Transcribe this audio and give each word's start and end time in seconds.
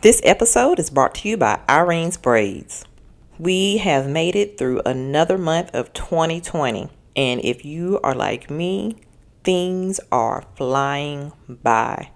This 0.00 0.20
episode 0.22 0.78
is 0.78 0.90
brought 0.90 1.16
to 1.16 1.28
you 1.28 1.36
by 1.36 1.58
Irene's 1.68 2.16
Braids. 2.16 2.84
We 3.36 3.78
have 3.78 4.08
made 4.08 4.36
it 4.36 4.56
through 4.56 4.80
another 4.86 5.36
month 5.36 5.74
of 5.74 5.92
2020, 5.92 6.88
and 7.16 7.40
if 7.44 7.64
you 7.64 7.98
are 8.04 8.14
like 8.14 8.48
me, 8.48 8.98
things 9.42 9.98
are 10.12 10.44
flying 10.54 11.32
by. 11.48 12.12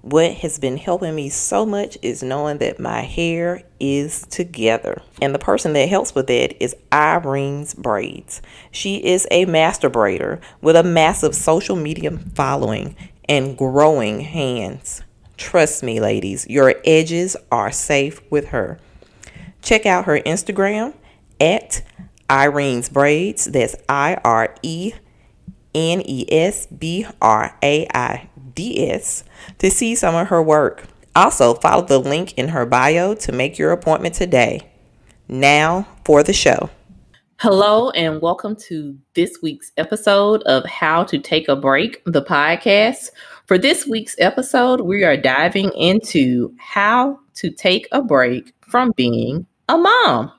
What 0.00 0.36
has 0.36 0.58
been 0.58 0.78
helping 0.78 1.14
me 1.14 1.28
so 1.28 1.66
much 1.66 1.98
is 2.00 2.22
knowing 2.22 2.56
that 2.58 2.80
my 2.80 3.02
hair 3.02 3.62
is 3.78 4.22
together. 4.30 5.02
And 5.20 5.34
the 5.34 5.38
person 5.38 5.74
that 5.74 5.90
helps 5.90 6.14
with 6.14 6.28
that 6.28 6.64
is 6.64 6.74
Irene's 6.90 7.74
Braids. 7.74 8.40
She 8.70 9.04
is 9.04 9.28
a 9.30 9.44
master 9.44 9.90
braider 9.90 10.40
with 10.62 10.76
a 10.76 10.82
massive 10.82 11.34
social 11.34 11.76
media 11.76 12.10
following 12.34 12.96
and 13.28 13.54
growing 13.54 14.20
hands. 14.20 15.02
Trust 15.42 15.82
me, 15.82 15.98
ladies, 15.98 16.46
your 16.48 16.76
edges 16.84 17.36
are 17.50 17.72
safe 17.72 18.22
with 18.30 18.50
her. 18.50 18.78
Check 19.60 19.86
out 19.86 20.04
her 20.04 20.20
Instagram 20.20 20.94
at 21.40 21.82
Irene's 22.30 22.88
Braids. 22.88 23.46
That's 23.46 23.74
I 23.88 24.18
R 24.24 24.54
E 24.62 24.92
N 25.74 26.00
E 26.06 26.26
S 26.30 26.66
B 26.66 27.04
R 27.20 27.58
A 27.60 27.88
I 27.92 28.30
D 28.54 28.88
S 28.88 29.24
to 29.58 29.68
see 29.68 29.96
some 29.96 30.14
of 30.14 30.28
her 30.28 30.40
work. 30.40 30.84
Also, 31.16 31.54
follow 31.54 31.84
the 31.84 31.98
link 31.98 32.38
in 32.38 32.50
her 32.50 32.64
bio 32.64 33.16
to 33.16 33.32
make 33.32 33.58
your 33.58 33.72
appointment 33.72 34.14
today. 34.14 34.70
Now 35.26 35.88
for 36.04 36.22
the 36.22 36.32
show. 36.32 36.70
Hello, 37.42 37.90
and 37.90 38.22
welcome 38.22 38.54
to 38.54 38.96
this 39.14 39.38
week's 39.42 39.72
episode 39.76 40.44
of 40.44 40.64
How 40.64 41.02
to 41.02 41.18
Take 41.18 41.48
a 41.48 41.56
Break, 41.56 42.00
the 42.06 42.22
podcast, 42.22 43.10
for 43.48 43.58
this 43.58 43.84
week's 43.84 44.14
episode, 44.20 44.82
we 44.82 45.02
are 45.02 45.16
diving 45.16 45.72
into 45.72 46.54
how 46.60 47.18
to 47.34 47.50
take 47.50 47.88
a 47.90 48.00
break 48.00 48.54
from 48.60 48.92
being 48.92 49.44
a 49.68 49.76
mom. 49.76 50.30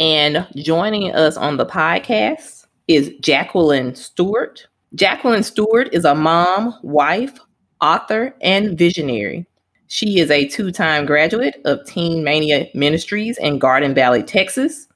And 0.00 0.48
joining 0.56 1.14
us 1.14 1.36
on 1.36 1.58
the 1.58 1.64
podcast 1.64 2.66
is 2.88 3.12
Jacqueline 3.20 3.94
Stewart. 3.94 4.66
Jacqueline 4.96 5.44
Stewart 5.44 5.88
is 5.92 6.04
a 6.04 6.16
mom, 6.16 6.74
wife, 6.82 7.38
author, 7.80 8.34
and 8.40 8.76
visionary. 8.76 9.46
She 9.86 10.18
is 10.18 10.28
a 10.28 10.48
two 10.48 10.72
time 10.72 11.06
graduate 11.06 11.60
of 11.64 11.86
Teen 11.86 12.24
Mania 12.24 12.66
Ministries 12.74 13.38
in 13.38 13.60
Garden 13.60 13.94
Valley, 13.94 14.24
Texas, 14.24 14.87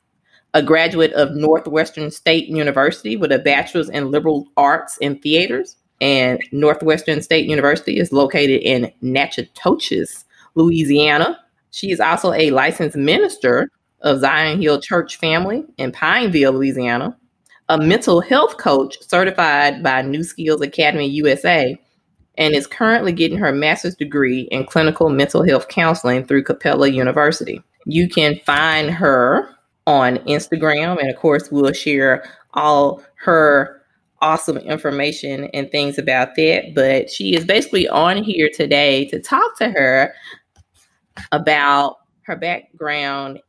a 0.55 0.63
graduate 0.63 1.13
of 1.13 1.35
Northwestern 1.35 2.11
State 2.11 2.49
University 2.49 3.17
with 3.17 3.33
a 3.33 3.39
bachelor's 3.39 3.89
in 3.89 4.11
liberal 4.11 4.49
arts 4.57 4.99
and 5.01 5.21
theaters, 5.23 5.77
and 6.01 6.43
Northwestern 6.53 7.23
State 7.23 7.47
University 7.49 7.99
is 7.99 8.13
located 8.13 8.61
in 8.63 8.93
Natchitoches, 9.01 10.25
Louisiana. 10.55 11.39
She 11.71 11.91
is 11.91 12.01
also 12.01 12.33
a 12.33 12.51
licensed 12.51 12.97
minister 12.97 13.71
of 14.01 14.21
Zion 14.21 14.61
Hill 14.61 14.81
Church 14.81 15.17
Family 15.17 15.65
in 15.79 15.93
Pineville, 15.93 16.53
Louisiana, 16.53 17.17
a 17.69 17.79
mental 17.79 18.21
health 18.21 18.59
coach 18.59 18.99
certified 19.01 19.83
by 19.83 20.03
New 20.03 20.25
Skills 20.25 20.61
Academy 20.61 21.09
USA, 21.09 21.79
and 22.37 22.55
is 22.55 22.67
currently 22.67 23.13
getting 23.13 23.39
her 23.39 23.53
master's 23.53 23.95
degree 23.95 24.43
in 24.51 24.67
clinical 24.67 25.09
mental 25.09 25.45
health 25.45 25.69
counseling 25.69 26.27
through 26.27 26.43
Capella 26.43 26.89
University. 26.89 27.63
You 27.87 28.09
can 28.09 28.39
find 28.45 28.91
her 28.91 29.49
on 29.87 30.17
Instagram, 30.19 31.01
and 31.01 31.11
of 31.11 31.17
course, 31.17 31.51
we'll 31.51 31.73
share 31.73 32.25
all 32.55 33.03
her 33.17 33.83
awesome 34.21 34.57
information 34.59 35.45
and 35.53 35.71
things 35.71 35.99
about 35.99 36.37
that. 36.37 36.75
But 36.75 37.11
she 37.11 37.35
is 37.35 37.45
basically 37.45 37.89
on 37.89 38.23
here 38.23 38.49
today 38.53 39.07
to 39.07 39.21
talk 39.21 39.59
to 39.59 39.71
her 39.71 40.15
about 41.33 41.97
her 42.23 42.37
background 42.37 43.41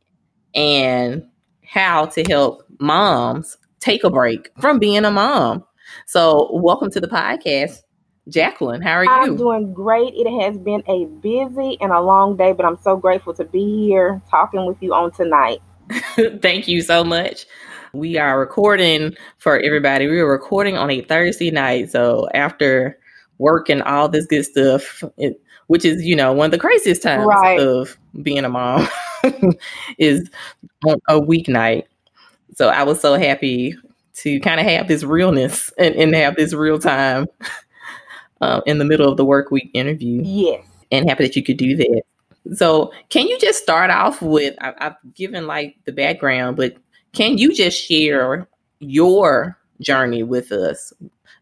and 0.54 1.24
how 1.64 2.06
to 2.06 2.22
help 2.24 2.64
moms 2.80 3.56
take 3.80 4.04
a 4.04 4.10
break 4.10 4.50
from 4.60 4.78
being 4.78 5.04
a 5.04 5.10
mom. 5.10 5.64
So, 6.06 6.50
welcome 6.52 6.90
to 6.90 7.00
the 7.00 7.08
podcast. 7.08 7.82
Jacqueline, 8.28 8.80
how 8.80 8.92
are 8.92 9.04
you? 9.04 9.10
I'm 9.10 9.36
doing 9.36 9.74
great. 9.74 10.14
It 10.14 10.42
has 10.42 10.56
been 10.56 10.82
a 10.88 11.04
busy 11.04 11.76
and 11.80 11.92
a 11.92 12.00
long 12.00 12.36
day, 12.36 12.52
but 12.52 12.64
I'm 12.64 12.78
so 12.78 12.96
grateful 12.96 13.34
to 13.34 13.44
be 13.44 13.86
here 13.86 14.22
talking 14.30 14.64
with 14.66 14.78
you 14.80 14.94
on 14.94 15.12
tonight. 15.12 15.60
Thank 16.40 16.68
you 16.68 16.82
so 16.82 17.04
much. 17.04 17.46
We 17.92 18.18
are 18.18 18.38
recording 18.38 19.16
for 19.38 19.58
everybody. 19.58 20.08
We 20.08 20.20
were 20.22 20.32
recording 20.32 20.76
on 20.76 20.90
a 20.90 21.02
Thursday 21.02 21.50
night. 21.50 21.90
So 21.90 22.28
after 22.34 22.98
work 23.38 23.68
and 23.68 23.82
all 23.82 24.08
this 24.08 24.26
good 24.26 24.44
stuff, 24.44 25.04
it, 25.16 25.40
which 25.68 25.84
is, 25.84 26.04
you 26.04 26.16
know, 26.16 26.32
one 26.32 26.46
of 26.46 26.50
the 26.50 26.58
craziest 26.58 27.02
times 27.02 27.26
right. 27.26 27.60
of 27.60 27.96
being 28.22 28.44
a 28.44 28.48
mom 28.48 28.88
is 29.98 30.28
on 30.84 30.96
a 31.08 31.20
weeknight. 31.20 31.84
So 32.54 32.68
I 32.68 32.82
was 32.82 33.00
so 33.00 33.14
happy 33.14 33.76
to 34.14 34.40
kind 34.40 34.60
of 34.60 34.66
have 34.66 34.88
this 34.88 35.04
realness 35.04 35.72
and, 35.78 35.94
and 35.94 36.14
have 36.14 36.36
this 36.36 36.52
real 36.52 36.78
time 36.78 37.26
um, 38.40 38.62
in 38.66 38.78
the 38.78 38.84
middle 38.84 39.10
of 39.10 39.16
the 39.16 39.24
work 39.24 39.50
week 39.50 39.70
interview. 39.74 40.22
Yes. 40.24 40.66
And 40.90 41.08
happy 41.08 41.24
that 41.24 41.36
you 41.36 41.42
could 41.42 41.56
do 41.56 41.76
that. 41.76 42.02
So, 42.52 42.92
can 43.08 43.26
you 43.26 43.38
just 43.38 43.62
start 43.62 43.90
off 43.90 44.20
with? 44.20 44.54
I, 44.60 44.74
have 44.78 44.96
given 45.14 45.46
like 45.46 45.76
the 45.84 45.92
background, 45.92 46.56
but 46.56 46.76
can 47.12 47.38
you 47.38 47.54
just 47.54 47.80
share 47.80 48.48
your 48.80 49.58
journey 49.80 50.22
with 50.22 50.52
us 50.52 50.92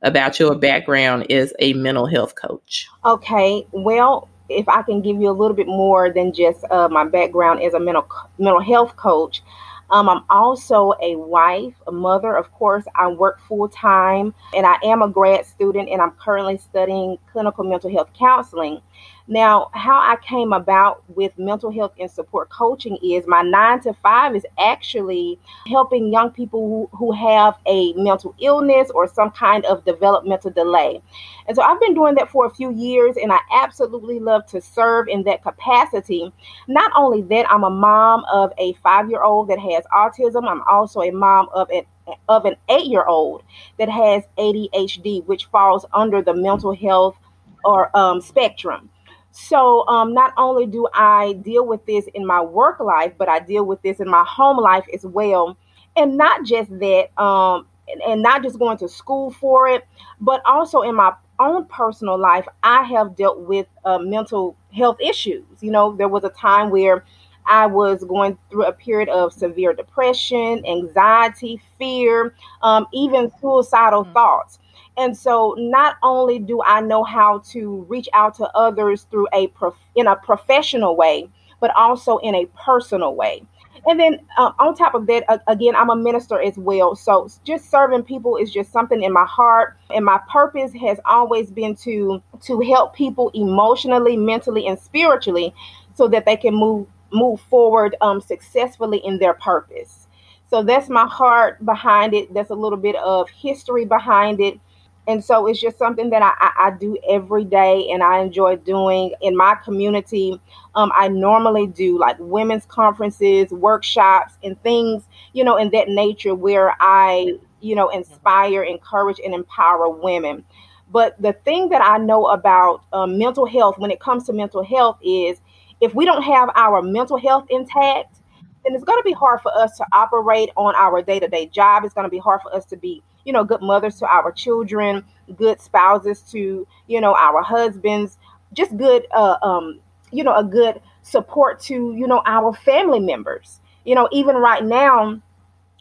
about 0.03 0.39
your 0.39 0.55
background 0.55 1.31
as 1.31 1.53
a 1.59 1.73
mental 1.73 2.07
health 2.07 2.35
coach? 2.35 2.87
Okay, 3.05 3.67
well, 3.73 4.29
if 4.49 4.69
I 4.69 4.83
can 4.83 5.01
give 5.03 5.21
you 5.21 5.31
a 5.31 5.33
little 5.33 5.57
bit 5.57 5.67
more 5.67 6.13
than 6.13 6.33
just 6.33 6.65
uh, 6.71 6.89
my 6.89 7.05
background 7.05 7.63
as 7.63 7.75
a 7.75 7.81
mental 7.81 8.07
mental 8.39 8.61
health 8.61 8.97
coach, 8.97 9.43
um, 9.91 10.09
I'm 10.09 10.25
also 10.31 10.95
a 11.03 11.17
wife, 11.17 11.75
a 11.87 11.93
mother. 11.93 12.35
Of 12.35 12.51
course, 12.53 12.85
I 12.95 13.09
work 13.09 13.41
full 13.47 13.69
time, 13.69 14.35
and 14.55 14.67
I 14.67 14.77
am 14.85 15.03
a 15.03 15.09
grad 15.09 15.45
student, 15.47 15.91
and 15.91 16.01
I'm 16.01 16.13
currently 16.13 16.59
studying 16.59 17.19
clinical 17.31 17.65
mental 17.65 17.91
health 17.91 18.11
counseling. 18.19 18.81
Now, 19.29 19.71
how 19.73 19.99
I 19.99 20.17
came 20.17 20.53
about 20.53 21.05
with 21.09 21.39
mental 21.39 21.71
health 21.71 21.93
and 21.99 22.11
support 22.11 22.51
coaching 22.51 22.99
is 23.03 23.27
my 23.27 23.43
nine 23.43 23.81
to 23.83 23.95
five 23.95 24.35
is 24.35 24.45
actually 24.59 25.39
helping 25.67 26.13
young 26.13 26.31
people 26.31 26.91
who, 26.93 27.13
have 27.13 27.57
a 27.67 27.93
mental 27.93 28.35
illness 28.41 28.91
or 28.95 29.07
some 29.07 29.31
kind 29.33 29.67
of 29.67 29.85
developmental 29.85 30.51
delay. 30.51 31.03
And 31.47 31.55
so 31.55 31.63
I've 31.63 31.79
been 31.79 31.93
doing 31.93 32.15
that 32.15 32.31
for 32.31 32.47
a 32.47 32.51
few 32.51 32.73
years 32.73 33.17
and 33.23 33.31
I 33.31 33.39
absolutely 33.53 34.19
love 34.19 34.47
to 34.47 34.63
serve 34.63 35.09
in 35.09 35.23
that 35.25 35.43
capacity. 35.43 36.33
Not 36.69 36.91
only 36.97 37.21
that, 37.23 37.51
I'm 37.51 37.65
a 37.65 37.71
mom 37.71 38.25
of 38.33 38.53
a 38.57 38.73
five 38.83 39.11
year 39.11 39.23
old 39.23 39.49
that 39.49 39.59
has 39.59 39.85
autism, 39.93 40.49
I'm 40.49 40.63
also 40.63 41.03
a 41.03 41.11
mom 41.11 41.49
of 41.53 41.69
an 41.69 41.83
of 42.29 42.47
an 42.47 42.57
eight 42.71 42.87
year 42.87 43.05
old 43.05 43.43
that 43.79 43.91
has 43.91 44.23
ADHD, 44.39 45.25
which 45.27 45.47
falls 45.47 45.85
under 45.93 46.23
the 46.23 46.35
mental 46.35 46.75
health 46.75 47.17
or 47.65 47.95
um, 47.97 48.21
spectrum. 48.21 48.89
So, 49.33 49.87
um, 49.89 50.13
not 50.13 50.35
only 50.37 50.67
do 50.67 50.87
I 50.93 51.33
deal 51.43 51.67
with 51.67 51.85
this 51.87 52.07
in 52.15 52.27
my 52.27 52.41
work 52.43 52.81
life, 52.81 53.15
but 53.17 53.29
I 53.29 53.41
deal 53.41 53.65
with 53.65 53.81
this 53.83 53.99
in 53.99 54.09
my 54.09 54.25
home 54.29 54.59
life 54.59 54.85
as 54.93 55.05
well. 55.05 55.57
And 55.97 56.17
not 56.17 56.45
just 56.45 56.71
that, 56.79 57.19
um, 57.21 57.67
and, 57.89 58.03
and 58.03 58.23
not 58.23 58.43
just 58.43 58.59
going 58.59 58.77
to 58.79 58.89
school 58.89 59.31
for 59.31 59.69
it, 59.69 59.87
but 60.21 60.43
also 60.45 60.83
in 60.83 60.95
my 60.95 61.15
own 61.39 61.65
personal 61.67 62.19
life, 62.19 62.47
I 62.63 62.83
have 62.85 63.17
dealt 63.17 63.41
with 63.41 63.67
uh, 63.85 63.99
mental 63.99 64.57
health 64.73 64.99
issues. 65.01 65.45
You 65.61 65.71
know, 65.71 65.97
there 65.97 66.09
was 66.09 66.25
a 66.25 66.31
time 66.31 66.71
where 66.71 67.05
I 67.47 67.67
was 67.67 68.05
going 68.05 68.39
through 68.51 68.67
a 68.67 68.73
period 68.73 69.09
of 69.09 69.33
severe 69.33 69.73
depression, 69.73 70.65
anxiety, 70.67 71.61
fear, 71.79 72.35
um, 72.63 72.87
even 72.93 73.31
suicidal 73.41 74.05
mm-hmm. 74.05 74.13
thoughts. 74.13 74.59
And 74.97 75.17
so 75.17 75.55
not 75.59 75.97
only 76.03 76.39
do 76.39 76.63
I 76.65 76.81
know 76.81 77.03
how 77.05 77.39
to 77.51 77.87
reach 77.89 78.09
out 78.13 78.35
to 78.37 78.51
others 78.57 79.07
through 79.11 79.29
a 79.33 79.47
prof- 79.49 79.75
in 79.95 80.07
a 80.07 80.17
professional 80.17 80.97
way, 80.97 81.31
but 81.61 81.75
also 81.77 82.19
in 82.19 82.35
a 82.35 82.47
personal 82.65 83.15
way. 83.15 83.47
And 83.87 83.99
then 83.99 84.21
uh, 84.37 84.53
on 84.59 84.75
top 84.75 84.95
of 84.95 85.07
that, 85.07 85.25
uh, 85.29 85.39
again, 85.49 85.75
I'm 85.75 85.91
a 85.91 85.97
minister 85.97 86.41
as 86.41 86.57
well. 86.57 86.95
So 86.95 87.29
just 87.45 87.71
serving 87.71 88.03
people 88.05 88.37
is 88.37 88.53
just 88.53 88.71
something 88.71 89.03
in 89.03 89.13
my 89.13 89.25
heart, 89.25 89.77
and 89.95 90.05
my 90.05 90.21
purpose 90.31 90.73
has 90.75 91.01
always 91.05 91.51
been 91.51 91.75
to 91.77 92.23
to 92.43 92.61
help 92.61 92.95
people 92.95 93.31
emotionally, 93.35 94.17
mentally, 94.17 94.67
and 94.67 94.79
spiritually, 94.79 95.55
so 95.95 96.07
that 96.09 96.27
they 96.27 96.37
can 96.37 96.55
move 96.55 96.87
move 97.13 97.41
forward 97.41 97.97
um, 98.01 98.21
successfully 98.21 98.99
in 98.99 99.19
their 99.19 99.35
purpose. 99.35 100.07
So 100.49 100.63
that's 100.63 100.89
my 100.89 101.07
heart 101.07 101.65
behind 101.65 102.15
it. 102.15 102.33
That's 102.35 102.51
a 102.51 102.55
little 102.55 102.79
bit 102.79 102.97
of 102.97 103.29
history 103.31 103.85
behind 103.85 104.41
it 104.41 104.61
and 105.09 105.25
so 105.25 105.47
it's 105.47 105.61
just 105.61 105.79
something 105.79 106.11
that 106.11 106.23
I, 106.23 106.69
I, 106.69 106.71
do 106.71 106.97
every 107.09 107.45
day 107.45 107.89
and 107.91 108.05
I 108.05 108.21
enjoy 108.21 108.57
doing 108.57 109.13
in 109.21 109.37
my 109.37 109.57
community. 109.57 110.41
Um, 110.77 110.93
I 110.95 111.09
normally 111.09 111.67
do 111.67 111.99
like 111.99 112.17
women's 112.21 112.67
conferences, 112.67 113.51
workshops, 113.51 114.35
and 114.45 114.61
things, 114.63 115.09
you 115.33 115.43
know, 115.43 115.57
in 115.57 115.71
that 115.71 115.89
nature 115.89 116.37
where 116.37 116.77
I, 116.79 117.37
you 117.61 117.75
know, 117.75 117.89
inspire, 117.89 118.63
encourage, 118.63 119.19
and 119.25 119.35
empower 119.35 119.89
women. 119.89 120.45
But 120.93 121.21
the 121.21 121.33
thing 121.33 121.71
that 121.71 121.83
I 121.83 121.99
know 121.99 122.27
about 122.27 122.85
um, 122.93 123.19
mental 123.19 123.47
health 123.47 123.79
when 123.79 123.91
it 123.91 123.99
comes 123.99 124.25
to 124.27 124.33
mental 124.33 124.63
health 124.63 124.99
is 125.03 125.41
if 125.81 125.95
we 125.95 126.05
don't 126.05 126.23
have 126.23 126.51
our 126.55 126.81
mental 126.81 127.17
health 127.17 127.47
intact, 127.51 128.21
then 128.65 128.75
it's 128.75 128.85
going 128.85 129.01
to 129.01 129.05
be 129.05 129.13
hard 129.13 129.41
for 129.41 129.53
us 129.57 129.77
to 129.79 129.87
operate 129.93 130.51
on 130.57 130.75
our 130.77 131.03
day 131.03 131.19
to 131.19 131.27
day 131.27 131.47
job. 131.47 131.85
It's 131.85 131.95
going 131.95 132.07
to 132.07 132.11
be 132.11 132.19
hard 132.19 132.41
for 132.43 132.55
us 132.55 132.65
to 132.67 132.77
be, 132.77 133.03
you 133.25 133.33
know, 133.33 133.45
good 133.45 133.63
mothers 133.63 133.99
to 133.99 134.07
our 134.07 134.33
children, 134.33 135.05
good 135.37 135.61
spouses 135.61 136.21
to, 136.33 136.67
you 136.87 137.01
know, 137.01 137.15
our 137.15 137.43
husbands, 137.43 138.19
just 138.53 138.77
good, 138.77 139.07
uh, 139.13 139.37
um, 139.43 139.81
you 140.11 140.25
know, 140.25 140.35
a 140.35 140.45
good 140.45 140.81
support 141.03 141.61
to, 141.61 141.95
you 141.97 142.07
know, 142.07 142.23
our 142.27 142.53
family 142.53 143.01
members. 143.01 143.61
You 143.85 143.95
know, 143.95 144.09
even 144.13 144.37
right 144.37 144.65
now, 144.65 145.21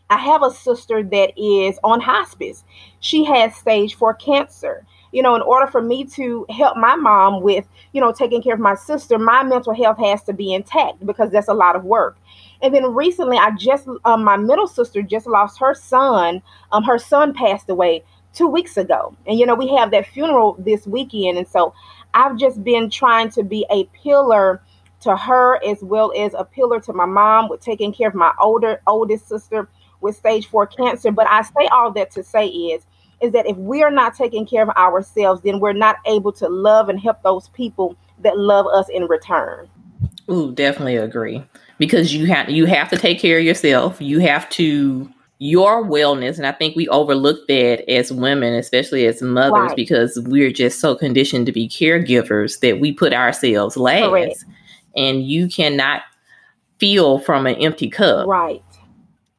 I 0.09 0.17
have 0.17 0.43
a 0.43 0.51
sister 0.51 1.03
that 1.03 1.33
is 1.37 1.79
on 1.83 2.01
hospice. 2.01 2.63
She 2.99 3.23
has 3.25 3.55
stage 3.55 3.95
four 3.95 4.13
cancer 4.13 4.85
you 5.11 5.21
know, 5.21 5.35
in 5.35 5.41
order 5.41 5.67
for 5.67 5.81
me 5.81 6.05
to 6.05 6.45
help 6.49 6.77
my 6.77 6.95
mom 6.95 7.41
with, 7.41 7.67
you 7.93 8.01
know, 8.01 8.11
taking 8.11 8.41
care 8.41 8.53
of 8.53 8.59
my 8.59 8.75
sister, 8.75 9.19
my 9.19 9.43
mental 9.43 9.73
health 9.73 9.97
has 9.97 10.23
to 10.23 10.33
be 10.33 10.53
intact 10.53 11.05
because 11.05 11.31
that's 11.31 11.47
a 11.49 11.53
lot 11.53 11.75
of 11.75 11.83
work. 11.83 12.17
And 12.61 12.73
then 12.73 12.93
recently, 12.93 13.37
I 13.37 13.51
just, 13.51 13.87
um, 14.05 14.23
my 14.23 14.37
middle 14.37 14.67
sister 14.67 15.01
just 15.01 15.27
lost 15.27 15.59
her 15.59 15.73
son. 15.73 16.41
Um, 16.71 16.83
her 16.83 16.97
son 16.97 17.33
passed 17.33 17.69
away 17.69 18.03
two 18.33 18.47
weeks 18.47 18.77
ago. 18.77 19.15
And, 19.25 19.39
you 19.39 19.45
know, 19.45 19.55
we 19.55 19.67
have 19.75 19.91
that 19.91 20.07
funeral 20.07 20.55
this 20.59 20.85
weekend. 20.85 21.37
And 21.37 21.47
so 21.47 21.73
I've 22.13 22.37
just 22.37 22.63
been 22.63 22.89
trying 22.89 23.29
to 23.31 23.43
be 23.43 23.65
a 23.71 23.85
pillar 24.03 24.61
to 25.01 25.15
her 25.15 25.63
as 25.65 25.81
well 25.81 26.13
as 26.15 26.33
a 26.33 26.45
pillar 26.45 26.79
to 26.81 26.93
my 26.93 27.05
mom 27.05 27.49
with 27.49 27.61
taking 27.61 27.91
care 27.91 28.09
of 28.09 28.15
my 28.15 28.33
older, 28.39 28.81
oldest 28.87 29.27
sister 29.27 29.67
with 29.99 30.15
stage 30.15 30.47
four 30.47 30.67
cancer. 30.67 31.11
But 31.11 31.27
I 31.27 31.41
say 31.41 31.67
all 31.71 31.91
that 31.91 32.11
to 32.11 32.23
say 32.23 32.47
is 32.47 32.85
is 33.21 33.31
that 33.33 33.45
if 33.47 33.55
we 33.57 33.83
are 33.83 33.91
not 33.91 34.15
taking 34.15 34.47
care 34.47 34.63
of 34.63 34.69
ourselves, 34.69 35.41
then 35.43 35.59
we're 35.59 35.73
not 35.73 35.97
able 36.07 36.31
to 36.31 36.49
love 36.49 36.89
and 36.89 36.99
help 36.99 37.21
those 37.21 37.49
people 37.49 37.95
that 38.19 38.37
love 38.37 38.65
us 38.67 38.89
in 38.89 39.03
return. 39.03 39.69
Ooh, 40.29 40.51
definitely 40.51 40.97
agree. 40.97 41.43
Because 41.81 42.13
you 42.13 42.27
have 42.27 42.49
you 42.49 42.65
have 42.65 42.89
to 42.89 42.97
take 42.97 43.19
care 43.19 43.39
of 43.39 43.43
yourself. 43.43 43.99
You 43.99 44.19
have 44.19 44.47
to 44.51 45.09
your 45.39 45.83
wellness, 45.83 46.37
and 46.37 46.45
I 46.45 46.51
think 46.51 46.75
we 46.75 46.87
overlook 46.89 47.47
that 47.47 47.83
as 47.91 48.11
women, 48.11 48.53
especially 48.53 49.07
as 49.07 49.23
mothers, 49.23 49.69
right. 49.69 49.75
because 49.75 50.19
we're 50.25 50.51
just 50.51 50.79
so 50.79 50.93
conditioned 50.93 51.47
to 51.47 51.51
be 51.51 51.67
caregivers 51.67 52.59
that 52.59 52.79
we 52.79 52.93
put 52.93 53.11
ourselves 53.11 53.75
last. 53.75 54.09
Correct. 54.09 54.45
And 54.95 55.23
you 55.23 55.47
cannot 55.47 56.03
feel 56.77 57.17
from 57.17 57.47
an 57.47 57.55
empty 57.55 57.89
cup. 57.89 58.27
Right. 58.27 58.63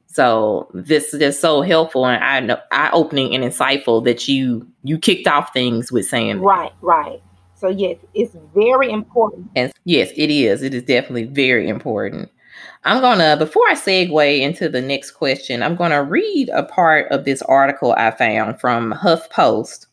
So 0.09 0.69
this 0.75 1.15
is 1.15 1.39
so 1.39 1.63
helpful 1.63 2.05
and 2.05 2.59
eye 2.73 2.91
opening 2.93 3.35
and 3.35 3.45
insightful 3.45 4.05
that 4.05 4.27
you 4.27 4.67
you 4.83 4.99
kicked 4.99 5.29
off 5.29 5.53
things 5.53 5.93
with 5.93 6.07
saying 6.07 6.41
right, 6.41 6.73
right. 6.81 7.23
So 7.63 7.69
yes, 7.69 7.97
it's 8.13 8.37
very 8.55 8.91
important. 8.91 9.49
And 9.55 9.73
yes, 9.85 10.11
it 10.17 10.31
is. 10.31 10.63
It 10.63 10.75
is 10.75 10.83
definitely 10.83 11.27
very 11.27 11.69
important. 11.69 12.29
I'm 12.83 13.01
gonna 13.01 13.37
before 13.37 13.63
I 13.69 13.75
segue 13.75 14.41
into 14.41 14.69
the 14.69 14.81
next 14.81 15.13
question, 15.13 15.63
I'm 15.63 15.77
gonna 15.77 16.03
read 16.03 16.49
a 16.49 16.65
part 16.65 17.11
of 17.13 17.25
this 17.25 17.41
article 17.43 17.95
I 17.97 18.11
found 18.11 18.61
from 18.61 18.93
HuffPost. 18.93 19.87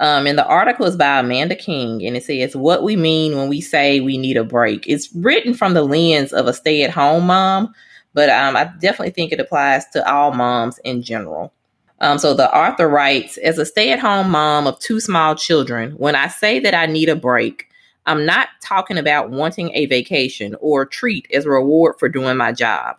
Um, 0.00 0.26
and 0.26 0.36
the 0.36 0.44
article 0.46 0.84
is 0.84 0.96
by 0.96 1.20
Amanda 1.20 1.54
King, 1.54 2.04
and 2.04 2.16
it 2.16 2.24
says, 2.24 2.56
What 2.56 2.82
we 2.82 2.96
mean 2.96 3.36
when 3.36 3.48
we 3.48 3.60
say 3.60 4.00
we 4.00 4.18
need 4.18 4.36
a 4.36 4.44
break. 4.44 4.84
It's 4.88 5.08
written 5.14 5.54
from 5.54 5.74
the 5.74 5.84
lens 5.84 6.32
of 6.32 6.48
a 6.48 6.52
stay 6.52 6.82
at 6.82 6.90
home 6.90 7.28
mom 7.28 7.72
but 8.16 8.30
um, 8.30 8.56
I 8.56 8.64
definitely 8.80 9.10
think 9.10 9.30
it 9.30 9.40
applies 9.40 9.84
to 9.88 10.10
all 10.10 10.32
moms 10.32 10.78
in 10.84 11.02
general. 11.02 11.52
Um, 12.00 12.18
so 12.18 12.34
the 12.34 12.54
author 12.54 12.88
writes 12.88 13.38
As 13.38 13.58
a 13.58 13.64
stay 13.64 13.92
at 13.92 13.98
home 13.98 14.30
mom 14.30 14.66
of 14.66 14.78
two 14.78 15.00
small 15.00 15.34
children, 15.34 15.92
when 15.92 16.14
I 16.14 16.28
say 16.28 16.60
that 16.60 16.74
I 16.74 16.86
need 16.86 17.08
a 17.08 17.16
break, 17.16 17.68
I'm 18.04 18.26
not 18.26 18.48
talking 18.62 18.98
about 18.98 19.30
wanting 19.30 19.72
a 19.74 19.86
vacation 19.86 20.54
or 20.60 20.82
a 20.82 20.88
treat 20.88 21.26
as 21.32 21.46
a 21.46 21.50
reward 21.50 21.96
for 21.98 22.08
doing 22.08 22.36
my 22.36 22.52
job. 22.52 22.96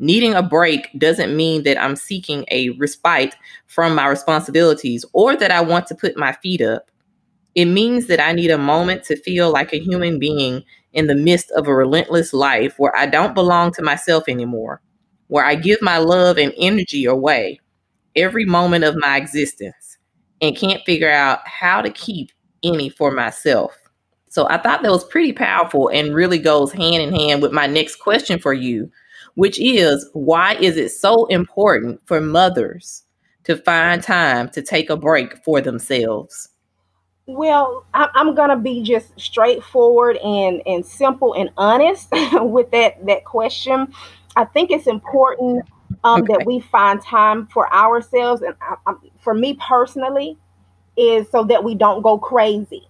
Needing 0.00 0.34
a 0.34 0.42
break 0.42 0.88
doesn't 0.98 1.36
mean 1.36 1.62
that 1.62 1.80
I'm 1.80 1.96
seeking 1.96 2.44
a 2.50 2.70
respite 2.70 3.36
from 3.68 3.94
my 3.94 4.08
responsibilities 4.08 5.04
or 5.12 5.36
that 5.36 5.52
I 5.52 5.60
want 5.60 5.86
to 5.86 5.94
put 5.94 6.16
my 6.16 6.32
feet 6.32 6.60
up. 6.60 6.90
It 7.54 7.66
means 7.66 8.06
that 8.08 8.20
I 8.20 8.32
need 8.32 8.50
a 8.50 8.58
moment 8.58 9.04
to 9.04 9.16
feel 9.16 9.52
like 9.52 9.72
a 9.72 9.78
human 9.78 10.18
being 10.18 10.64
in 10.92 11.06
the 11.06 11.14
midst 11.14 11.52
of 11.52 11.68
a 11.68 11.74
relentless 11.74 12.32
life 12.32 12.74
where 12.78 12.94
I 12.96 13.06
don't 13.06 13.34
belong 13.34 13.72
to 13.74 13.82
myself 13.82 14.24
anymore, 14.28 14.82
where 15.28 15.44
I 15.44 15.54
give 15.54 15.80
my 15.80 15.98
love 15.98 16.36
and 16.36 16.52
energy 16.58 17.04
away 17.04 17.60
every 18.16 18.44
moment 18.44 18.84
of 18.84 18.96
my 18.96 19.16
existence 19.16 19.98
and 20.40 20.56
can't 20.56 20.84
figure 20.84 21.10
out 21.10 21.46
how 21.46 21.80
to 21.80 21.90
keep 21.90 22.30
any 22.62 22.88
for 22.88 23.10
myself. 23.10 23.76
So 24.28 24.48
I 24.48 24.58
thought 24.58 24.82
that 24.82 24.90
was 24.90 25.04
pretty 25.04 25.32
powerful 25.32 25.88
and 25.88 26.14
really 26.14 26.38
goes 26.38 26.72
hand 26.72 27.02
in 27.02 27.14
hand 27.14 27.40
with 27.40 27.52
my 27.52 27.66
next 27.66 27.96
question 27.96 28.40
for 28.40 28.52
you, 28.52 28.90
which 29.34 29.60
is 29.60 30.08
why 30.12 30.54
is 30.54 30.76
it 30.76 30.90
so 30.90 31.26
important 31.26 32.00
for 32.06 32.20
mothers 32.20 33.04
to 33.44 33.56
find 33.58 34.02
time 34.02 34.48
to 34.50 34.62
take 34.62 34.90
a 34.90 34.96
break 34.96 35.36
for 35.44 35.60
themselves? 35.60 36.48
Well, 37.26 37.86
I'm 37.94 38.34
gonna 38.34 38.58
be 38.58 38.82
just 38.82 39.18
straightforward 39.18 40.18
and 40.18 40.60
and 40.66 40.84
simple 40.84 41.32
and 41.34 41.48
honest 41.56 42.08
with 42.32 42.70
that 42.72 43.06
that 43.06 43.24
question. 43.24 43.94
I 44.36 44.44
think 44.44 44.70
it's 44.70 44.86
important 44.86 45.64
um, 46.04 46.22
okay. 46.22 46.32
that 46.32 46.46
we 46.46 46.60
find 46.60 47.00
time 47.00 47.46
for 47.46 47.72
ourselves, 47.72 48.42
and 48.42 48.54
I, 48.60 48.76
I, 48.86 48.94
for 49.20 49.34
me 49.34 49.58
personally, 49.66 50.36
is 50.96 51.28
so 51.30 51.44
that 51.44 51.64
we 51.64 51.74
don't 51.74 52.02
go 52.02 52.18
crazy. 52.18 52.86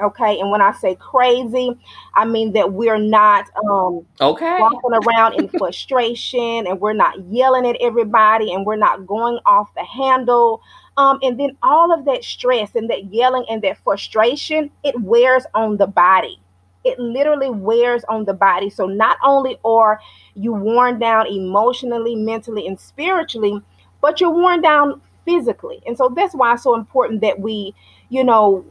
Okay, 0.00 0.40
and 0.40 0.50
when 0.50 0.62
I 0.62 0.72
say 0.72 0.94
crazy, 0.94 1.78
I 2.14 2.24
mean 2.24 2.52
that 2.52 2.72
we're 2.72 2.98
not 2.98 3.46
um, 3.68 4.06
okay 4.20 4.58
walking 4.58 5.06
around 5.06 5.34
in 5.34 5.48
frustration, 5.58 6.66
and 6.66 6.80
we're 6.80 6.94
not 6.94 7.18
yelling 7.26 7.66
at 7.66 7.76
everybody, 7.80 8.52
and 8.52 8.64
we're 8.64 8.76
not 8.76 9.06
going 9.06 9.38
off 9.44 9.68
the 9.74 9.84
handle. 9.84 10.62
Um, 10.96 11.18
and 11.22 11.38
then 11.38 11.56
all 11.62 11.92
of 11.92 12.04
that 12.06 12.24
stress 12.24 12.74
and 12.74 12.90
that 12.90 13.12
yelling 13.12 13.44
and 13.48 13.62
that 13.62 13.78
frustration, 13.84 14.70
it 14.84 14.98
wears 15.00 15.44
on 15.54 15.76
the 15.76 15.86
body. 15.86 16.40
It 16.84 16.98
literally 16.98 17.50
wears 17.50 18.04
on 18.04 18.24
the 18.24 18.34
body. 18.34 18.70
So 18.70 18.86
not 18.86 19.18
only 19.22 19.58
are 19.64 20.00
you 20.34 20.52
worn 20.52 20.98
down 20.98 21.26
emotionally, 21.26 22.14
mentally, 22.14 22.66
and 22.66 22.78
spiritually, 22.80 23.60
but 24.00 24.20
you're 24.20 24.30
worn 24.30 24.62
down 24.62 25.00
physically. 25.24 25.82
And 25.86 25.96
so 25.96 26.12
that's 26.14 26.34
why 26.34 26.54
it's 26.54 26.62
so 26.62 26.74
important 26.74 27.20
that 27.20 27.40
we, 27.40 27.74
you 28.08 28.24
know, 28.24 28.64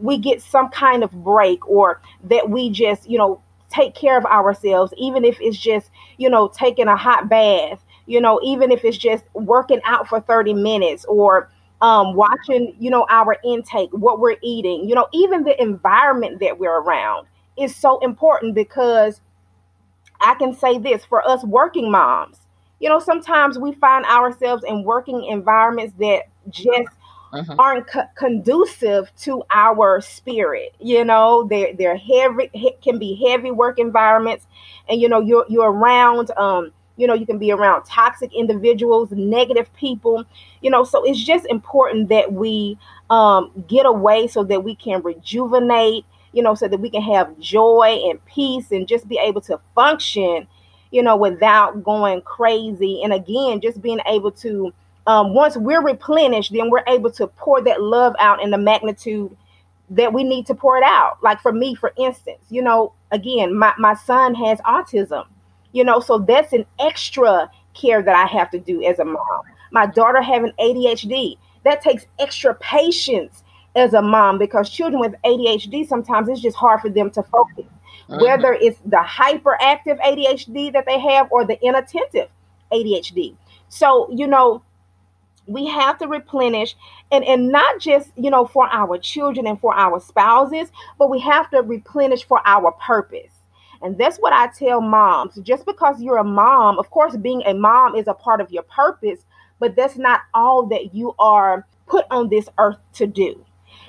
we 0.00 0.18
get 0.18 0.40
some 0.40 0.68
kind 0.68 1.02
of 1.02 1.10
break 1.24 1.66
or 1.68 2.00
that 2.24 2.50
we 2.50 2.70
just, 2.70 3.08
you 3.08 3.18
know, 3.18 3.40
take 3.68 3.94
care 3.94 4.16
of 4.16 4.24
ourselves, 4.24 4.92
even 4.96 5.24
if 5.24 5.38
it's 5.40 5.58
just, 5.58 5.90
you 6.18 6.30
know, 6.30 6.48
taking 6.48 6.88
a 6.88 6.96
hot 6.96 7.28
bath, 7.28 7.84
you 8.06 8.20
know, 8.20 8.40
even 8.42 8.70
if 8.70 8.84
it's 8.84 8.96
just 8.96 9.24
working 9.34 9.80
out 9.84 10.08
for 10.08 10.20
30 10.20 10.54
minutes 10.54 11.04
or 11.06 11.50
um, 11.82 12.14
watching, 12.14 12.74
you 12.78 12.90
know, 12.90 13.06
our 13.10 13.36
intake, 13.44 13.90
what 13.92 14.20
we're 14.20 14.36
eating, 14.42 14.88
you 14.88 14.94
know, 14.94 15.08
even 15.12 15.42
the 15.42 15.60
environment 15.60 16.40
that 16.40 16.58
we're 16.58 16.80
around 16.80 17.26
is 17.58 17.74
so 17.74 17.98
important 18.00 18.54
because 18.54 19.20
I 20.20 20.34
can 20.34 20.54
say 20.54 20.78
this 20.78 21.04
for 21.04 21.26
us 21.26 21.44
working 21.44 21.90
moms, 21.90 22.38
you 22.80 22.88
know, 22.88 22.98
sometimes 22.98 23.58
we 23.58 23.72
find 23.72 24.04
ourselves 24.06 24.64
in 24.66 24.84
working 24.84 25.24
environments 25.24 25.94
that 25.98 26.24
just 26.50 26.90
uh-huh. 27.32 27.56
aren't 27.58 27.86
co- 27.86 28.08
conducive 28.16 29.10
to 29.22 29.42
our 29.50 30.00
spirit. 30.00 30.74
You 30.78 31.04
know, 31.04 31.46
they're 31.48 31.74
they're 31.74 31.96
heavy, 31.96 32.50
can 32.82 32.98
be 32.98 33.22
heavy 33.28 33.50
work 33.50 33.78
environments, 33.78 34.46
and 34.88 35.00
you 35.00 35.08
know, 35.08 35.20
you're 35.20 35.46
you're 35.48 35.70
around 35.70 36.30
um, 36.36 36.72
you 36.96 37.06
know 37.06 37.14
you 37.14 37.26
can 37.26 37.38
be 37.38 37.52
around 37.52 37.84
toxic 37.84 38.32
individuals 38.34 39.10
negative 39.12 39.72
people 39.74 40.24
you 40.62 40.70
know 40.70 40.82
so 40.82 41.04
it's 41.04 41.22
just 41.22 41.46
important 41.46 42.08
that 42.08 42.32
we 42.32 42.76
um, 43.10 43.50
get 43.68 43.86
away 43.86 44.26
so 44.26 44.42
that 44.42 44.64
we 44.64 44.74
can 44.74 45.02
rejuvenate 45.02 46.04
you 46.36 46.42
know 46.42 46.54
so 46.54 46.68
that 46.68 46.78
we 46.80 46.90
can 46.90 47.02
have 47.02 47.38
joy 47.38 48.00
and 48.08 48.24
peace 48.26 48.70
and 48.70 48.86
just 48.86 49.08
be 49.08 49.18
able 49.18 49.40
to 49.40 49.58
function 49.74 50.46
you 50.90 51.02
know 51.02 51.16
without 51.16 51.82
going 51.82 52.20
crazy 52.22 53.02
and 53.02 53.12
again 53.12 53.60
just 53.60 53.80
being 53.82 54.00
able 54.06 54.30
to 54.30 54.72
um, 55.06 55.34
once 55.34 55.56
we're 55.56 55.82
replenished 55.82 56.52
then 56.52 56.70
we're 56.70 56.84
able 56.86 57.10
to 57.10 57.26
pour 57.26 57.62
that 57.62 57.82
love 57.82 58.14
out 58.18 58.42
in 58.42 58.50
the 58.50 58.58
magnitude 58.58 59.36
that 59.90 60.12
we 60.12 60.24
need 60.24 60.46
to 60.46 60.54
pour 60.54 60.76
it 60.76 60.84
out 60.84 61.18
like 61.22 61.40
for 61.40 61.52
me 61.52 61.74
for 61.74 61.92
instance 61.96 62.42
you 62.50 62.62
know 62.62 62.92
again 63.10 63.56
my, 63.56 63.72
my 63.78 63.94
son 63.94 64.34
has 64.34 64.60
autism 64.60 65.24
you 65.76 65.84
know, 65.84 66.00
so 66.00 66.18
that's 66.18 66.54
an 66.54 66.64
extra 66.80 67.50
care 67.74 68.02
that 68.02 68.16
I 68.16 68.26
have 68.26 68.50
to 68.52 68.58
do 68.58 68.82
as 68.82 68.98
a 68.98 69.04
mom. 69.04 69.42
My 69.72 69.84
daughter 69.84 70.22
having 70.22 70.52
ADHD, 70.58 71.36
that 71.64 71.82
takes 71.82 72.06
extra 72.18 72.54
patience 72.54 73.44
as 73.76 73.94
a 73.94 74.02
mom 74.02 74.38
because 74.38 74.70
children 74.70 75.00
with 75.00 75.14
ADHD 75.24 75.86
sometimes 75.88 76.28
it's 76.28 76.42
just 76.42 76.56
hard 76.56 76.80
for 76.82 76.90
them 76.90 77.10
to 77.12 77.22
focus. 77.24 77.66
Whether 78.08 78.54
it's 78.54 78.80
the 78.86 78.98
hyperactive 78.98 80.00
ADHD 80.00 80.72
that 80.74 80.86
they 80.86 81.00
have 81.00 81.28
or 81.32 81.46
the 81.46 81.58
inattentive 81.64 82.30
ADHD. 82.72 83.36
So, 83.70 84.10
you 84.12 84.28
know, 84.28 84.62
we 85.46 85.66
have 85.66 85.98
to 85.98 86.08
replenish 86.08 86.76
and 87.12 87.24
and 87.24 87.50
not 87.50 87.80
just 87.80 88.12
you 88.16 88.30
know 88.30 88.46
for 88.46 88.68
our 88.72 88.98
children 88.98 89.46
and 89.46 89.60
for 89.60 89.74
our 89.76 90.00
spouses 90.00 90.70
but 90.98 91.10
we 91.10 91.20
have 91.20 91.50
to 91.50 91.62
replenish 91.62 92.24
for 92.26 92.40
our 92.46 92.72
purpose 92.72 93.32
And 93.82 93.98
that's 93.98 94.18
what 94.18 94.32
I 94.34 94.48
tell 94.48 94.80
moms. 94.82 95.36
Just 95.42 95.66
because 95.66 96.02
you're 96.02 96.18
a 96.18 96.24
mom, 96.24 96.78
of 96.78 96.90
course, 96.90 97.16
being 97.16 97.42
a 97.46 97.54
mom 97.54 97.96
is 97.96 98.08
a 98.08 98.14
part 98.14 98.40
of 98.40 98.50
your 98.52 98.64
purpose, 98.64 99.20
but 99.60 99.76
that's 99.76 99.98
not 99.98 100.22
all 100.34 100.66
that 100.68 100.94
you 100.94 101.14
are 101.20 101.66
put 101.86 102.06
on 102.10 102.30
this 102.30 102.48
earth 102.58 102.78
to 102.94 103.06
do. 103.06 103.44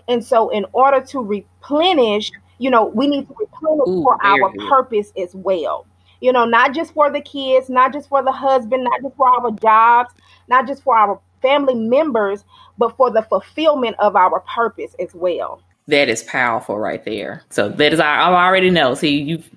And 0.07 0.23
so, 0.23 0.49
in 0.49 0.65
order 0.73 1.01
to 1.07 1.19
replenish, 1.19 2.31
you 2.59 2.69
know, 2.69 2.85
we 2.85 3.07
need 3.07 3.27
to 3.27 3.35
replenish 3.39 3.87
Ooh, 3.87 4.03
for 4.03 4.17
our 4.23 4.51
good. 4.51 4.67
purpose 4.69 5.11
as 5.17 5.33
well. 5.33 5.85
You 6.21 6.31
know, 6.33 6.45
not 6.45 6.73
just 6.73 6.93
for 6.93 7.11
the 7.11 7.21
kids, 7.21 7.69
not 7.69 7.93
just 7.93 8.09
for 8.09 8.23
the 8.23 8.31
husband, 8.31 8.83
not 8.83 9.01
just 9.03 9.15
for 9.15 9.29
our 9.29 9.51
jobs, 9.51 10.13
not 10.47 10.67
just 10.67 10.83
for 10.83 10.97
our 10.97 11.19
family 11.41 11.75
members, 11.75 12.43
but 12.77 12.95
for 12.97 13.11
the 13.11 13.21
fulfillment 13.23 13.95
of 13.99 14.15
our 14.15 14.39
purpose 14.41 14.95
as 14.99 15.13
well. 15.13 15.61
That 15.87 16.09
is 16.09 16.23
powerful 16.23 16.77
right 16.77 17.03
there. 17.05 17.43
So 17.49 17.69
that 17.69 17.93
is 17.93 17.99
I, 17.99 18.15
I 18.15 18.45
already 18.45 18.69
know. 18.69 18.93
See, 18.95 19.21
you've 19.21 19.49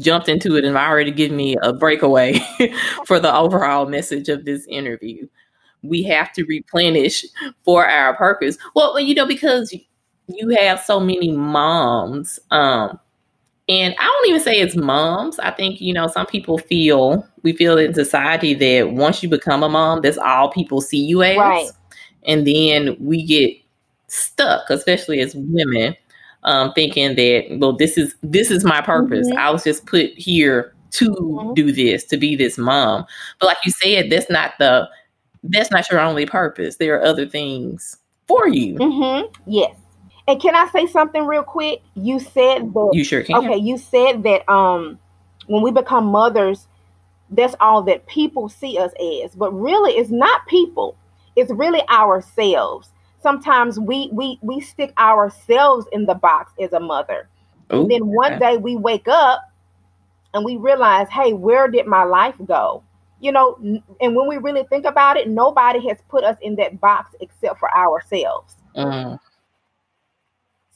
jumped 0.00 0.28
into 0.28 0.56
it 0.56 0.64
and 0.64 0.76
already 0.76 1.10
given 1.10 1.36
me 1.36 1.56
a 1.62 1.72
breakaway 1.72 2.38
for 3.06 3.20
the 3.20 3.34
overall 3.34 3.86
message 3.86 4.28
of 4.28 4.44
this 4.44 4.66
interview. 4.66 5.26
We 5.82 6.02
have 6.04 6.32
to 6.34 6.44
replenish 6.44 7.26
for 7.64 7.86
our 7.86 8.16
purpose. 8.16 8.56
Well, 8.74 8.98
you 8.98 9.14
know, 9.14 9.26
because 9.26 9.76
you 10.28 10.48
have 10.60 10.80
so 10.80 11.00
many 11.00 11.32
moms, 11.32 12.38
um, 12.50 12.98
and 13.68 13.94
I 13.98 14.04
don't 14.04 14.28
even 14.28 14.40
say 14.40 14.60
it's 14.60 14.76
moms. 14.76 15.38
I 15.38 15.50
think, 15.50 15.80
you 15.80 15.94
know, 15.94 16.06
some 16.06 16.26
people 16.26 16.58
feel, 16.58 17.26
we 17.42 17.54
feel 17.54 17.78
in 17.78 17.94
society 17.94 18.52
that 18.54 18.92
once 18.92 19.22
you 19.22 19.28
become 19.28 19.62
a 19.62 19.68
mom, 19.68 20.02
that's 20.02 20.18
all 20.18 20.50
people 20.50 20.82
see 20.82 21.02
you 21.02 21.22
as. 21.22 21.38
Right. 21.38 21.70
And 22.26 22.46
then 22.46 22.96
we 23.00 23.24
get 23.24 23.56
stuck, 24.08 24.68
especially 24.68 25.20
as 25.20 25.34
women, 25.34 25.96
um, 26.42 26.72
thinking 26.74 27.14
that, 27.16 27.56
well, 27.58 27.72
this 27.72 27.96
is 27.96 28.14
this 28.22 28.50
is 28.50 28.64
my 28.64 28.82
purpose. 28.82 29.28
Mm-hmm. 29.28 29.38
I 29.38 29.50
was 29.50 29.64
just 29.64 29.86
put 29.86 30.10
here 30.10 30.74
to 30.92 31.10
mm-hmm. 31.10 31.54
do 31.54 31.72
this, 31.72 32.04
to 32.04 32.18
be 32.18 32.36
this 32.36 32.58
mom. 32.58 33.06
But 33.40 33.46
like 33.46 33.56
you 33.64 33.72
said, 33.72 34.10
that's 34.10 34.28
not 34.28 34.52
the 34.58 34.88
that's 35.42 35.70
not 35.70 35.90
your 35.90 36.00
only 36.00 36.26
purpose. 36.26 36.76
There 36.76 36.98
are 36.98 37.02
other 37.02 37.26
things 37.26 37.96
for 38.26 38.48
you. 38.48 38.74
Mm-hmm. 38.74 39.50
Yes. 39.50 39.74
And 40.26 40.40
can 40.40 40.54
I 40.54 40.68
say 40.70 40.86
something 40.86 41.26
real 41.26 41.42
quick? 41.42 41.82
You 41.94 42.18
said 42.18 42.72
that 42.72 42.90
you 42.92 43.04
sure 43.04 43.22
can. 43.22 43.36
Okay, 43.36 43.56
you 43.56 43.76
said 43.76 44.22
that 44.22 44.48
um 44.50 44.98
when 45.46 45.62
we 45.62 45.70
become 45.70 46.06
mothers, 46.06 46.66
that's 47.30 47.54
all 47.60 47.82
that 47.82 48.06
people 48.06 48.48
see 48.48 48.78
us 48.78 48.92
as. 49.24 49.34
But 49.34 49.52
really 49.52 49.92
it's 49.92 50.10
not 50.10 50.46
people. 50.46 50.96
It's 51.36 51.50
really 51.50 51.86
ourselves. 51.88 52.88
Sometimes 53.22 53.78
we 53.78 54.08
we 54.12 54.38
we 54.42 54.60
stick 54.60 54.92
ourselves 54.98 55.86
in 55.92 56.06
the 56.06 56.14
box 56.14 56.52
as 56.60 56.72
a 56.72 56.80
mother. 56.80 57.28
Ooh, 57.72 57.82
and 57.82 57.90
then 57.90 58.06
one 58.06 58.38
day 58.38 58.56
we 58.56 58.76
wake 58.76 59.08
up 59.08 59.50
and 60.34 60.44
we 60.44 60.56
realize, 60.56 61.08
hey, 61.08 61.32
where 61.32 61.68
did 61.68 61.86
my 61.86 62.04
life 62.04 62.34
go? 62.44 62.82
You 63.20 63.32
know, 63.32 63.56
and 64.00 64.16
when 64.16 64.28
we 64.28 64.36
really 64.36 64.64
think 64.64 64.84
about 64.84 65.16
it, 65.16 65.28
nobody 65.28 65.86
has 65.88 65.98
put 66.08 66.24
us 66.24 66.36
in 66.42 66.56
that 66.56 66.80
box 66.80 67.14
except 67.20 67.58
for 67.58 67.74
ourselves. 67.74 68.56
Mm. 68.76 69.18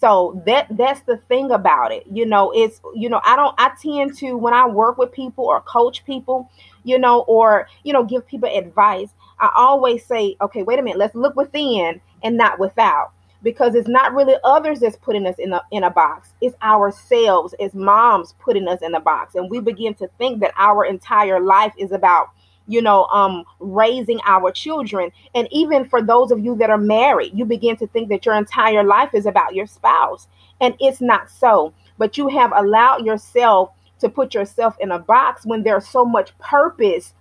So 0.01 0.43
that 0.47 0.69
that's 0.71 1.01
the 1.03 1.17
thing 1.29 1.51
about 1.51 1.91
it. 1.93 2.05
You 2.11 2.25
know, 2.25 2.53
it's 2.55 2.81
you 2.95 3.09
know, 3.09 3.21
I 3.25 3.35
don't 3.35 3.55
I 3.59 3.73
tend 3.83 4.17
to 4.19 4.37
when 4.37 4.55
I 4.55 4.67
work 4.67 4.97
with 4.97 5.11
people 5.11 5.45
or 5.45 5.61
coach 5.63 6.05
people, 6.05 6.51
you 6.85 6.99
know, 6.99 7.21
or 7.23 7.69
you 7.83 7.93
know, 7.93 8.05
give 8.05 8.27
people 8.27 8.49
advice, 8.49 9.09
I 9.41 9.51
always 9.57 10.05
say, 10.05 10.37
okay, 10.41 10.63
wait 10.63 10.79
a 10.79 10.83
minute, 10.83 10.99
let's 10.99 11.15
look 11.17 11.35
within 11.35 12.01
and 12.23 12.37
not 12.37 12.59
without. 12.59 13.13
Because 13.43 13.77
it's 13.77 13.89
not 13.89 14.15
really 14.15 14.35
others 14.43 14.81
that's 14.81 14.97
putting 14.97 15.27
us 15.27 15.37
in 15.39 15.53
a 15.53 15.63
in 15.71 15.85
a 15.85 15.91
box. 15.91 16.31
It's 16.41 16.57
ourselves 16.63 17.55
as 17.61 17.75
moms 17.75 18.35
putting 18.41 18.69
us 18.69 18.83
in 18.83 18.95
a 18.95 19.01
box. 19.01 19.35
And 19.35 19.51
we 19.51 19.61
begin 19.61 19.95
to 19.95 20.09
think 20.19 20.41
that 20.41 20.55
our 20.57 20.85
entire 20.85 21.41
life 21.41 21.73
is 21.77 21.93
about 21.93 22.31
you 22.69 22.81
know, 22.83 23.07
um, 23.07 23.45
raising 23.59 24.21
our 24.27 24.53
children. 24.53 25.11
And 25.35 25.49
even 25.51 25.89
for 25.89 26.03
those 26.03 26.31
of 26.31 26.39
you 26.39 26.55
that 26.57 26.71
are 26.71 26.79
married, 26.79 27.33
you 27.35 27.45
begin 27.45 27.77
to 27.79 27.87
think 27.89 28.11
that 28.11 28.27
your 28.27 28.37
entire 28.37 28.85
life 28.85 29.15
is 29.15 29.27
about 29.27 29.55
your 29.55 29.67
spouse. 29.67 30.29
And 30.61 30.77
it's 30.79 31.01
not 31.01 31.31
so. 31.31 31.73
But 31.97 32.17
you 32.17 32.29
have 32.29 32.53
allowed 32.55 33.05
yourself 33.05 33.71
to 34.01 34.09
put 34.09 34.35
yourself 34.35 34.77
in 34.79 34.93
a 34.93 34.99
box 34.99 35.45
when 35.45 35.63
there's 35.63 35.89
so 35.89 36.05
much 36.05 36.37
purpose 36.39 37.15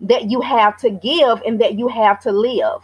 that 0.00 0.30
you 0.30 0.40
have 0.42 0.76
to 0.78 0.90
give 0.90 1.42
and 1.44 1.60
that 1.60 1.76
you 1.78 1.88
have 1.88 2.20
to 2.20 2.30
live. 2.30 2.82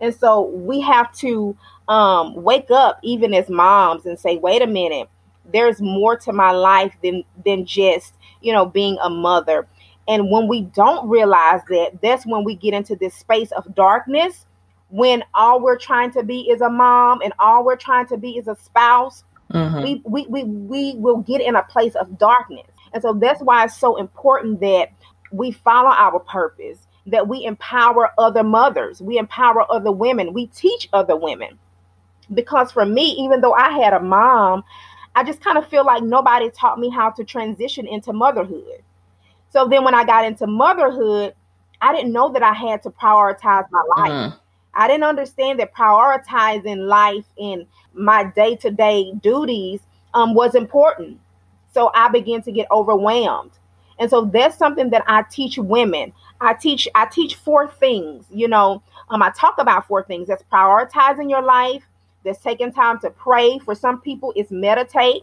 And 0.00 0.14
so 0.14 0.48
we 0.48 0.80
have 0.80 1.12
to 1.18 1.56
um, 1.88 2.34
wake 2.34 2.70
up, 2.70 2.98
even 3.02 3.32
as 3.32 3.48
moms, 3.48 4.04
and 4.04 4.18
say, 4.18 4.36
wait 4.36 4.62
a 4.62 4.66
minute, 4.66 5.08
there's 5.52 5.80
more 5.80 6.16
to 6.16 6.32
my 6.32 6.50
life 6.50 6.94
than 7.02 7.24
than 7.44 7.64
just 7.66 8.14
you 8.40 8.52
know 8.52 8.66
being 8.66 8.98
a 9.02 9.10
mother 9.10 9.66
and 10.10 10.28
when 10.28 10.48
we 10.48 10.62
don't 10.62 11.08
realize 11.08 11.60
that, 11.68 12.00
that's 12.02 12.26
when 12.26 12.42
we 12.42 12.56
get 12.56 12.74
into 12.74 12.96
this 12.96 13.14
space 13.14 13.52
of 13.52 13.76
darkness 13.76 14.44
when 14.88 15.22
all 15.34 15.60
we're 15.60 15.78
trying 15.78 16.10
to 16.10 16.24
be 16.24 16.50
is 16.50 16.60
a 16.60 16.68
mom 16.68 17.20
and 17.22 17.32
all 17.38 17.64
we're 17.64 17.76
trying 17.76 18.08
to 18.08 18.16
be 18.16 18.32
is 18.32 18.48
a 18.48 18.56
spouse. 18.56 19.22
Mm-hmm. 19.54 19.82
We, 19.84 20.02
we, 20.04 20.26
we, 20.26 20.42
we 20.42 20.94
will 20.96 21.18
get 21.18 21.40
in 21.40 21.54
a 21.54 21.62
place 21.62 21.94
of 21.94 22.18
darkness. 22.18 22.66
And 22.92 23.00
so 23.00 23.12
that's 23.12 23.40
why 23.40 23.64
it's 23.64 23.76
so 23.76 23.94
important 23.98 24.58
that 24.58 24.92
we 25.30 25.52
follow 25.52 25.90
our 25.90 26.18
purpose, 26.18 26.88
that 27.06 27.28
we 27.28 27.44
empower 27.44 28.10
other 28.18 28.42
mothers, 28.42 29.00
we 29.00 29.16
empower 29.16 29.64
other 29.70 29.92
women, 29.92 30.32
we 30.32 30.48
teach 30.48 30.88
other 30.92 31.14
women. 31.14 31.56
Because 32.34 32.72
for 32.72 32.84
me, 32.84 33.12
even 33.12 33.42
though 33.42 33.54
I 33.54 33.78
had 33.78 33.92
a 33.92 34.00
mom, 34.00 34.64
I 35.14 35.22
just 35.22 35.40
kind 35.40 35.56
of 35.56 35.68
feel 35.68 35.86
like 35.86 36.02
nobody 36.02 36.50
taught 36.50 36.80
me 36.80 36.90
how 36.90 37.10
to 37.10 37.22
transition 37.22 37.86
into 37.86 38.12
motherhood. 38.12 38.82
So 39.50 39.68
then 39.68 39.84
when 39.84 39.94
I 39.94 40.04
got 40.04 40.24
into 40.24 40.46
motherhood, 40.46 41.34
I 41.80 41.94
didn't 41.94 42.12
know 42.12 42.32
that 42.32 42.42
I 42.42 42.52
had 42.52 42.82
to 42.84 42.90
prioritize 42.90 43.66
my 43.70 43.82
life. 43.96 44.12
Mm-hmm. 44.12 44.36
I 44.74 44.86
didn't 44.86 45.04
understand 45.04 45.58
that 45.58 45.74
prioritizing 45.74 46.86
life 46.86 47.24
in 47.36 47.66
my 47.92 48.24
day 48.24 48.56
to 48.56 48.70
day 48.70 49.12
duties 49.20 49.80
um, 50.14 50.34
was 50.34 50.54
important. 50.54 51.18
So 51.72 51.90
I 51.94 52.08
began 52.08 52.42
to 52.42 52.52
get 52.52 52.68
overwhelmed. 52.70 53.52
And 53.98 54.08
so 54.08 54.24
that's 54.24 54.56
something 54.56 54.90
that 54.90 55.04
I 55.06 55.22
teach 55.30 55.58
women. 55.58 56.12
I 56.40 56.54
teach 56.54 56.88
I 56.94 57.06
teach 57.06 57.34
four 57.34 57.68
things, 57.68 58.24
you 58.30 58.48
know. 58.48 58.82
Um, 59.10 59.22
I 59.22 59.30
talk 59.30 59.56
about 59.58 59.86
four 59.86 60.02
things. 60.02 60.28
That's 60.28 60.42
prioritizing 60.44 61.28
your 61.28 61.42
life, 61.42 61.82
that's 62.24 62.40
taking 62.40 62.72
time 62.72 62.98
to 63.00 63.10
pray. 63.10 63.58
For 63.58 63.74
some 63.74 64.00
people, 64.00 64.32
it's 64.36 64.50
meditate. 64.50 65.22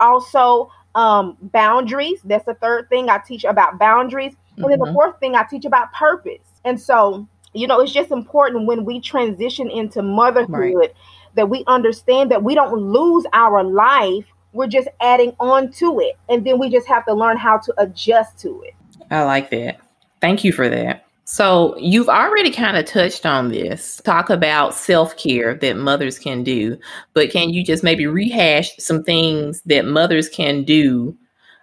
Also, 0.00 0.70
um, 0.96 1.36
boundaries. 1.40 2.20
That's 2.24 2.46
the 2.46 2.54
third 2.54 2.88
thing 2.88 3.08
I 3.08 3.18
teach 3.18 3.44
about 3.44 3.78
boundaries. 3.78 4.34
And 4.56 4.64
mm-hmm. 4.64 4.70
then 4.70 4.78
the 4.80 4.84
mm-hmm. 4.86 4.94
fourth 4.94 5.20
thing 5.20 5.36
I 5.36 5.44
teach 5.44 5.64
about 5.64 5.92
purpose. 5.92 6.40
And 6.64 6.80
so, 6.80 7.28
you 7.52 7.68
know, 7.68 7.80
it's 7.80 7.92
just 7.92 8.10
important 8.10 8.66
when 8.66 8.84
we 8.84 9.00
transition 9.00 9.70
into 9.70 10.02
motherhood 10.02 10.74
right. 10.74 10.92
that 11.34 11.48
we 11.48 11.62
understand 11.68 12.30
that 12.32 12.42
we 12.42 12.54
don't 12.54 12.74
lose 12.74 13.24
our 13.32 13.62
life. 13.62 14.24
We're 14.52 14.66
just 14.66 14.88
adding 15.00 15.36
on 15.38 15.70
to 15.72 16.00
it. 16.00 16.16
And 16.28 16.44
then 16.44 16.58
we 16.58 16.70
just 16.70 16.88
have 16.88 17.04
to 17.06 17.14
learn 17.14 17.36
how 17.36 17.58
to 17.58 17.74
adjust 17.78 18.38
to 18.40 18.62
it. 18.62 18.74
I 19.10 19.22
like 19.22 19.50
that. 19.50 19.78
Thank 20.20 20.44
you 20.44 20.52
for 20.52 20.68
that. 20.68 21.05
So, 21.28 21.76
you've 21.78 22.08
already 22.08 22.52
kind 22.52 22.76
of 22.76 22.84
touched 22.84 23.26
on 23.26 23.48
this. 23.48 24.00
Talk 24.04 24.30
about 24.30 24.74
self 24.74 25.16
care 25.16 25.54
that 25.56 25.76
mothers 25.76 26.20
can 26.20 26.44
do, 26.44 26.78
but 27.14 27.32
can 27.32 27.50
you 27.50 27.64
just 27.64 27.82
maybe 27.82 28.06
rehash 28.06 28.76
some 28.78 29.02
things 29.02 29.60
that 29.62 29.86
mothers 29.86 30.28
can 30.28 30.62
do 30.62 31.16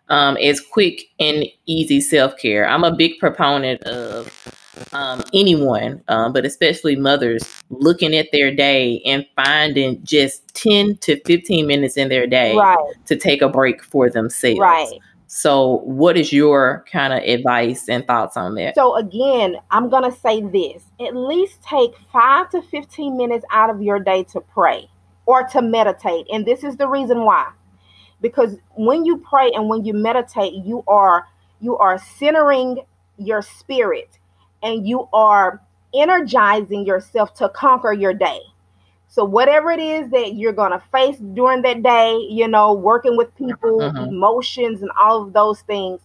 um, 0.10 0.36
as 0.38 0.60
quick 0.60 1.03
and 1.17 1.46
easy 1.65 2.01
self 2.01 2.36
care? 2.38 2.67
I'm 2.67 2.84
a 2.84 2.93
big 2.93 3.17
proponent 3.20 3.82
of 3.84 4.53
um, 4.91 5.24
anyone, 5.34 6.03
um, 6.08 6.34
but 6.34 6.46
especially 6.46 6.96
mothers, 6.96 7.43
looking 7.70 8.13
at 8.13 8.27
their 8.32 8.53
day 8.53 9.01
and 9.05 9.25
finding 9.36 10.03
just 10.03 10.48
10 10.55 10.98
to 10.98 11.20
15 11.25 11.65
minutes 11.65 11.98
in 11.98 12.10
their 12.10 12.27
day 12.27 12.55
right. 12.55 12.77
to 13.05 13.15
take 13.15 13.41
a 13.41 13.50
break 13.50 13.84
for 13.84 14.10
themselves. 14.10 14.60
Right. 14.60 15.00
So, 15.35 15.79
what 15.85 16.15
is 16.15 16.31
your 16.31 16.85
kind 16.91 17.11
of 17.11 17.23
advice 17.23 17.89
and 17.89 18.05
thoughts 18.05 18.37
on 18.37 18.53
that? 18.53 18.75
So, 18.75 18.95
again, 18.95 19.55
I'm 19.71 19.89
going 19.89 20.03
to 20.03 20.15
say 20.15 20.41
this 20.41 20.83
at 21.01 21.15
least 21.15 21.63
take 21.63 21.89
five 22.11 22.51
to 22.51 22.61
15 22.61 23.17
minutes 23.17 23.43
out 23.49 23.71
of 23.71 23.81
your 23.81 23.97
day 23.97 24.25
to 24.25 24.41
pray 24.41 24.87
or 25.25 25.43
to 25.47 25.63
meditate. 25.63 26.27
And 26.31 26.45
this 26.45 26.63
is 26.63 26.77
the 26.77 26.87
reason 26.87 27.25
why. 27.25 27.51
Because 28.21 28.57
when 28.75 29.05
you 29.05 29.17
pray 29.17 29.49
and 29.55 29.69
when 29.69 29.83
you 29.83 29.95
meditate, 29.95 30.53
you 30.53 30.83
are 30.87 31.27
you 31.59 31.79
are 31.79 31.97
centering 31.97 32.85
your 33.17 33.41
spirit 33.41 34.19
and 34.61 34.87
you 34.87 35.09
are 35.13 35.59
energizing 35.95 36.85
yourself 36.85 37.33
to 37.35 37.49
conquer 37.49 37.91
your 37.91 38.13
day. 38.13 38.39
So 39.13 39.24
whatever 39.24 39.70
it 39.70 39.79
is 39.79 40.10
that 40.10 40.34
you're 40.38 40.53
going 40.53 40.72
to 40.72 40.82
face 40.91 41.17
during 41.20 41.62
that 41.62 41.84
day, 41.84 42.17
you 42.32 42.48
know, 42.48 42.74
working 42.74 43.15
with 43.15 43.36
people, 43.36 43.77
mm-hmm. 43.77 44.05
emotions 44.05 44.82
and 44.82 44.89
all 45.00 45.22
of 45.22 45.34
those 45.34 45.62
things, 45.62 46.01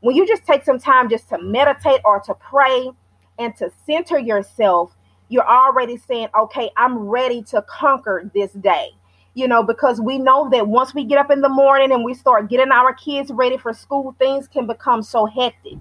when 0.00 0.14
you 0.14 0.26
just 0.26 0.44
take 0.44 0.62
some 0.62 0.78
time 0.78 1.08
just 1.08 1.26
to 1.30 1.38
meditate 1.40 2.02
or 2.04 2.20
to 2.20 2.34
pray 2.34 2.90
and 3.38 3.56
to 3.56 3.72
center 3.86 4.18
yourself, 4.18 4.94
you're 5.30 5.48
already 5.48 5.96
saying, 5.96 6.28
"Okay, 6.38 6.70
I'm 6.76 6.98
ready 6.98 7.42
to 7.44 7.62
conquer 7.62 8.30
this 8.34 8.52
day." 8.52 8.90
you 9.34 9.46
know, 9.46 9.62
because 9.62 10.00
we 10.00 10.18
know 10.18 10.50
that 10.50 10.66
once 10.66 10.92
we 10.92 11.04
get 11.04 11.16
up 11.16 11.30
in 11.30 11.40
the 11.40 11.48
morning 11.48 11.92
and 11.92 12.04
we 12.04 12.12
start 12.12 12.50
getting 12.50 12.72
our 12.72 12.92
kids 12.92 13.30
ready 13.30 13.56
for 13.56 13.72
school, 13.72 14.12
things 14.18 14.48
can 14.48 14.66
become 14.66 15.04
so 15.04 15.24
hectic. 15.24 15.78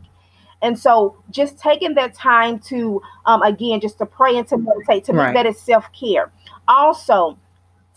And 0.61 0.77
so 0.77 1.17
just 1.31 1.57
taking 1.57 1.95
that 1.95 2.13
time 2.13 2.59
to, 2.67 3.01
um, 3.25 3.41
again, 3.41 3.79
just 3.79 3.97
to 3.99 4.05
pray 4.05 4.37
and 4.37 4.47
to 4.49 4.57
meditate, 4.57 5.05
to 5.05 5.13
right. 5.13 5.29
me, 5.29 5.33
that 5.33 5.45
is 5.45 5.59
self 5.59 5.85
care. 5.97 6.31
Also, 6.69 7.37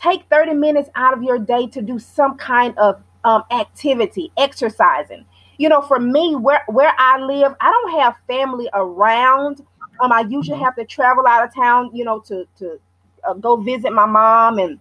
take 0.03 0.25
30 0.31 0.55
minutes 0.55 0.91
out 0.97 1.17
of 1.17 1.23
your 1.23 1.39
day 1.39 1.69
to 1.69 1.81
do 1.81 1.99
some 1.99 2.37
kind 2.37 2.77
of 2.79 3.01
um, 3.25 3.45
activity, 3.53 4.33
exercising. 4.37 5.25
You 5.59 5.69
know, 5.69 5.81
for 5.83 6.01
me, 6.01 6.35
where, 6.35 6.63
where 6.67 6.93
I 6.99 7.21
live, 7.21 7.55
I 7.61 7.71
don't 7.71 8.01
have 8.01 8.17
family 8.27 8.69
around. 8.75 9.65
Um, 10.01 10.11
I 10.11 10.23
usually 10.29 10.57
mm-hmm. 10.57 10.65
have 10.65 10.75
to 10.77 10.85
travel 10.85 11.27
out 11.27 11.47
of 11.47 11.55
town, 11.55 11.91
you 11.95 12.05
know, 12.05 12.19
to, 12.21 12.49
to 12.59 12.81
uh, 13.23 13.35
go 13.35 13.57
visit 13.57 13.93
my 13.93 14.07
mom 14.07 14.59
and 14.59 14.81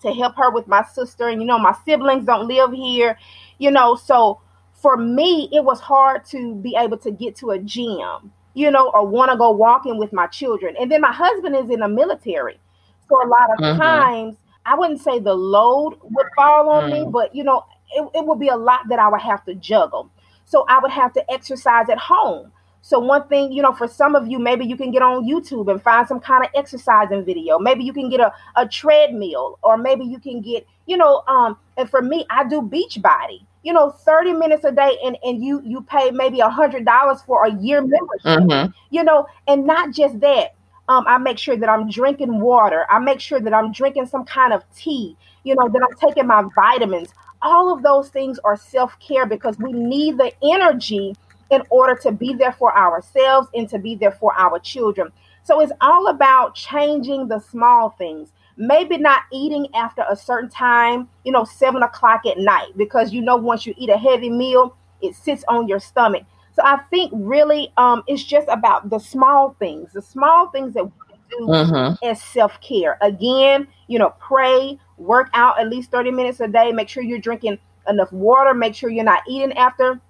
to 0.00 0.12
help 0.14 0.36
her 0.36 0.50
with 0.50 0.66
my 0.66 0.84
sister. 0.84 1.28
And, 1.28 1.42
you 1.42 1.46
know, 1.46 1.58
my 1.58 1.74
siblings 1.84 2.24
don't 2.24 2.48
live 2.48 2.72
here, 2.72 3.18
you 3.58 3.70
know, 3.70 3.94
so 3.96 4.40
for 4.72 4.96
me, 4.96 5.48
it 5.52 5.64
was 5.64 5.80
hard 5.80 6.24
to 6.26 6.54
be 6.54 6.76
able 6.78 6.98
to 6.98 7.10
get 7.10 7.34
to 7.36 7.50
a 7.50 7.58
gym, 7.58 8.32
you 8.54 8.70
know, 8.70 8.90
or 8.94 9.06
want 9.06 9.30
to 9.32 9.36
go 9.36 9.50
walking 9.50 9.98
with 9.98 10.12
my 10.12 10.26
children. 10.26 10.76
And 10.78 10.90
then 10.90 11.00
my 11.00 11.12
husband 11.12 11.56
is 11.56 11.70
in 11.70 11.80
the 11.80 11.88
military. 11.88 12.58
So 13.08 13.16
a 13.16 13.28
lot 13.28 13.50
of 13.50 13.58
mm-hmm. 13.58 13.80
times, 13.80 14.36
I 14.64 14.74
wouldn't 14.74 15.00
say 15.00 15.18
the 15.18 15.34
load 15.34 15.96
would 16.02 16.26
fall 16.34 16.68
on 16.70 16.90
mm-hmm. 16.90 17.04
me, 17.04 17.10
but, 17.10 17.34
you 17.34 17.44
know, 17.44 17.64
it, 17.92 18.08
it 18.14 18.26
would 18.26 18.40
be 18.40 18.48
a 18.48 18.56
lot 18.56 18.80
that 18.88 18.98
I 18.98 19.08
would 19.08 19.20
have 19.20 19.44
to 19.44 19.54
juggle. 19.54 20.10
So 20.44 20.64
I 20.68 20.78
would 20.78 20.90
have 20.90 21.12
to 21.14 21.30
exercise 21.30 21.88
at 21.88 21.98
home. 21.98 22.52
So 22.82 23.00
one 23.00 23.26
thing, 23.26 23.50
you 23.50 23.62
know, 23.62 23.72
for 23.72 23.88
some 23.88 24.14
of 24.14 24.28
you, 24.28 24.38
maybe 24.38 24.64
you 24.64 24.76
can 24.76 24.92
get 24.92 25.02
on 25.02 25.24
YouTube 25.24 25.68
and 25.70 25.82
find 25.82 26.06
some 26.06 26.20
kind 26.20 26.44
of 26.44 26.50
exercising 26.54 27.24
video. 27.24 27.58
Maybe 27.58 27.82
you 27.82 27.92
can 27.92 28.08
get 28.08 28.20
a, 28.20 28.32
a 28.54 28.68
treadmill, 28.68 29.58
or 29.62 29.76
maybe 29.76 30.04
you 30.04 30.20
can 30.20 30.40
get, 30.40 30.64
you 30.86 30.96
know, 30.96 31.24
um, 31.26 31.56
and 31.76 31.90
for 31.90 32.00
me, 32.00 32.24
I 32.30 32.48
do 32.48 32.62
beach 32.62 33.02
body 33.02 33.46
you 33.66 33.72
know 33.72 33.90
30 33.90 34.34
minutes 34.34 34.64
a 34.64 34.70
day 34.70 34.96
and 35.04 35.18
and 35.24 35.44
you 35.44 35.60
you 35.64 35.80
pay 35.80 36.12
maybe 36.12 36.38
a 36.38 36.48
hundred 36.48 36.84
dollars 36.84 37.20
for 37.22 37.44
a 37.44 37.52
year 37.54 37.80
membership 37.80 38.48
mm-hmm. 38.48 38.70
you 38.90 39.02
know 39.02 39.26
and 39.48 39.66
not 39.66 39.92
just 39.92 40.20
that 40.20 40.54
um, 40.88 41.04
I 41.06 41.18
make 41.18 41.38
sure 41.38 41.56
that 41.56 41.68
I'm 41.68 41.90
drinking 41.90 42.40
water. 42.40 42.86
I 42.90 42.98
make 42.98 43.20
sure 43.20 43.40
that 43.40 43.52
I'm 43.52 43.72
drinking 43.72 44.06
some 44.06 44.24
kind 44.24 44.52
of 44.52 44.62
tea, 44.74 45.16
you 45.44 45.54
know, 45.54 45.68
that 45.68 45.82
I'm 45.82 45.96
taking 45.98 46.26
my 46.26 46.44
vitamins. 46.54 47.08
All 47.42 47.72
of 47.72 47.82
those 47.82 48.08
things 48.08 48.38
are 48.44 48.56
self 48.56 48.98
care 48.98 49.26
because 49.26 49.58
we 49.58 49.72
need 49.72 50.18
the 50.18 50.32
energy 50.42 51.14
in 51.50 51.62
order 51.70 51.94
to 52.02 52.12
be 52.12 52.34
there 52.34 52.52
for 52.52 52.76
ourselves 52.76 53.48
and 53.54 53.68
to 53.68 53.78
be 53.78 53.94
there 53.94 54.12
for 54.12 54.32
our 54.36 54.58
children. 54.58 55.12
So 55.44 55.60
it's 55.60 55.72
all 55.80 56.08
about 56.08 56.54
changing 56.54 57.28
the 57.28 57.38
small 57.38 57.90
things 57.90 58.32
maybe 58.56 58.96
not 58.98 59.22
eating 59.32 59.66
after 59.74 60.04
a 60.08 60.16
certain 60.16 60.48
time, 60.50 61.08
you 61.24 61.32
know, 61.32 61.44
seven 61.44 61.82
o'clock 61.82 62.24
at 62.26 62.38
night, 62.38 62.68
because 62.76 63.12
you 63.12 63.20
know, 63.20 63.36
once 63.36 63.66
you 63.66 63.74
eat 63.76 63.90
a 63.90 63.96
heavy 63.98 64.30
meal, 64.30 64.76
it 65.02 65.14
sits 65.14 65.44
on 65.48 65.68
your 65.68 65.80
stomach. 65.80 66.24
So 66.56 66.62
I 66.64 66.78
think 66.88 67.12
really 67.14 67.70
um, 67.76 68.02
it's 68.06 68.24
just 68.24 68.48
about 68.48 68.88
the 68.88 68.98
small 68.98 69.54
things, 69.58 69.92
the 69.92 70.00
small 70.00 70.48
things 70.48 70.72
that 70.72 70.84
we 70.84 70.90
do 71.30 71.52
uh-huh. 71.52 71.96
as 72.02 72.22
self 72.22 72.58
care. 72.62 72.96
Again, 73.02 73.68
you 73.88 73.98
know, 73.98 74.14
pray, 74.18 74.78
work 74.96 75.28
out 75.34 75.60
at 75.60 75.68
least 75.68 75.90
30 75.90 76.12
minutes 76.12 76.40
a 76.40 76.48
day, 76.48 76.72
make 76.72 76.88
sure 76.88 77.02
you're 77.02 77.18
drinking 77.18 77.58
enough 77.86 78.10
water, 78.10 78.54
make 78.54 78.74
sure 78.74 78.88
you're 78.88 79.04
not 79.04 79.22
eating 79.28 79.52
after 79.52 80.00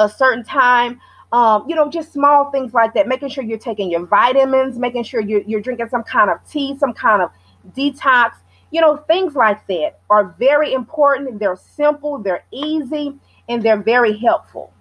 a 0.00 0.08
certain 0.08 0.42
time. 0.44 1.00
Um, 1.30 1.64
you 1.68 1.76
know, 1.76 1.88
just 1.88 2.12
small 2.12 2.50
things 2.50 2.74
like 2.74 2.94
that, 2.94 3.06
making 3.06 3.28
sure 3.28 3.44
you're 3.44 3.56
taking 3.56 3.88
your 3.88 4.04
vitamins, 4.04 4.80
making 4.80 5.04
sure 5.04 5.20
you're, 5.20 5.42
you're 5.42 5.60
drinking 5.60 5.90
some 5.90 6.02
kind 6.02 6.28
of 6.28 6.38
tea, 6.50 6.76
some 6.76 6.92
kind 6.92 7.22
of 7.22 7.30
detox, 7.76 8.32
you 8.72 8.80
know, 8.80 8.96
things 8.96 9.36
like 9.36 9.64
that 9.68 10.00
are 10.10 10.34
very 10.40 10.72
important. 10.72 11.38
They're 11.38 11.56
simple, 11.56 12.18
they're 12.18 12.44
easy, 12.50 13.14
and 13.48 13.62
they're 13.62 13.80
very 13.80 14.16
helpful. 14.16 14.72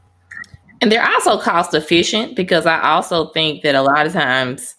And 0.82 0.92
they're 0.92 1.08
also 1.08 1.40
cost 1.40 1.74
efficient 1.74 2.36
because 2.36 2.66
I 2.66 2.82
also 2.82 3.30
think 3.30 3.64
that 3.64 3.76
a 3.76 3.82
lot 3.82 4.06
of 4.06 4.14
times 4.14 4.76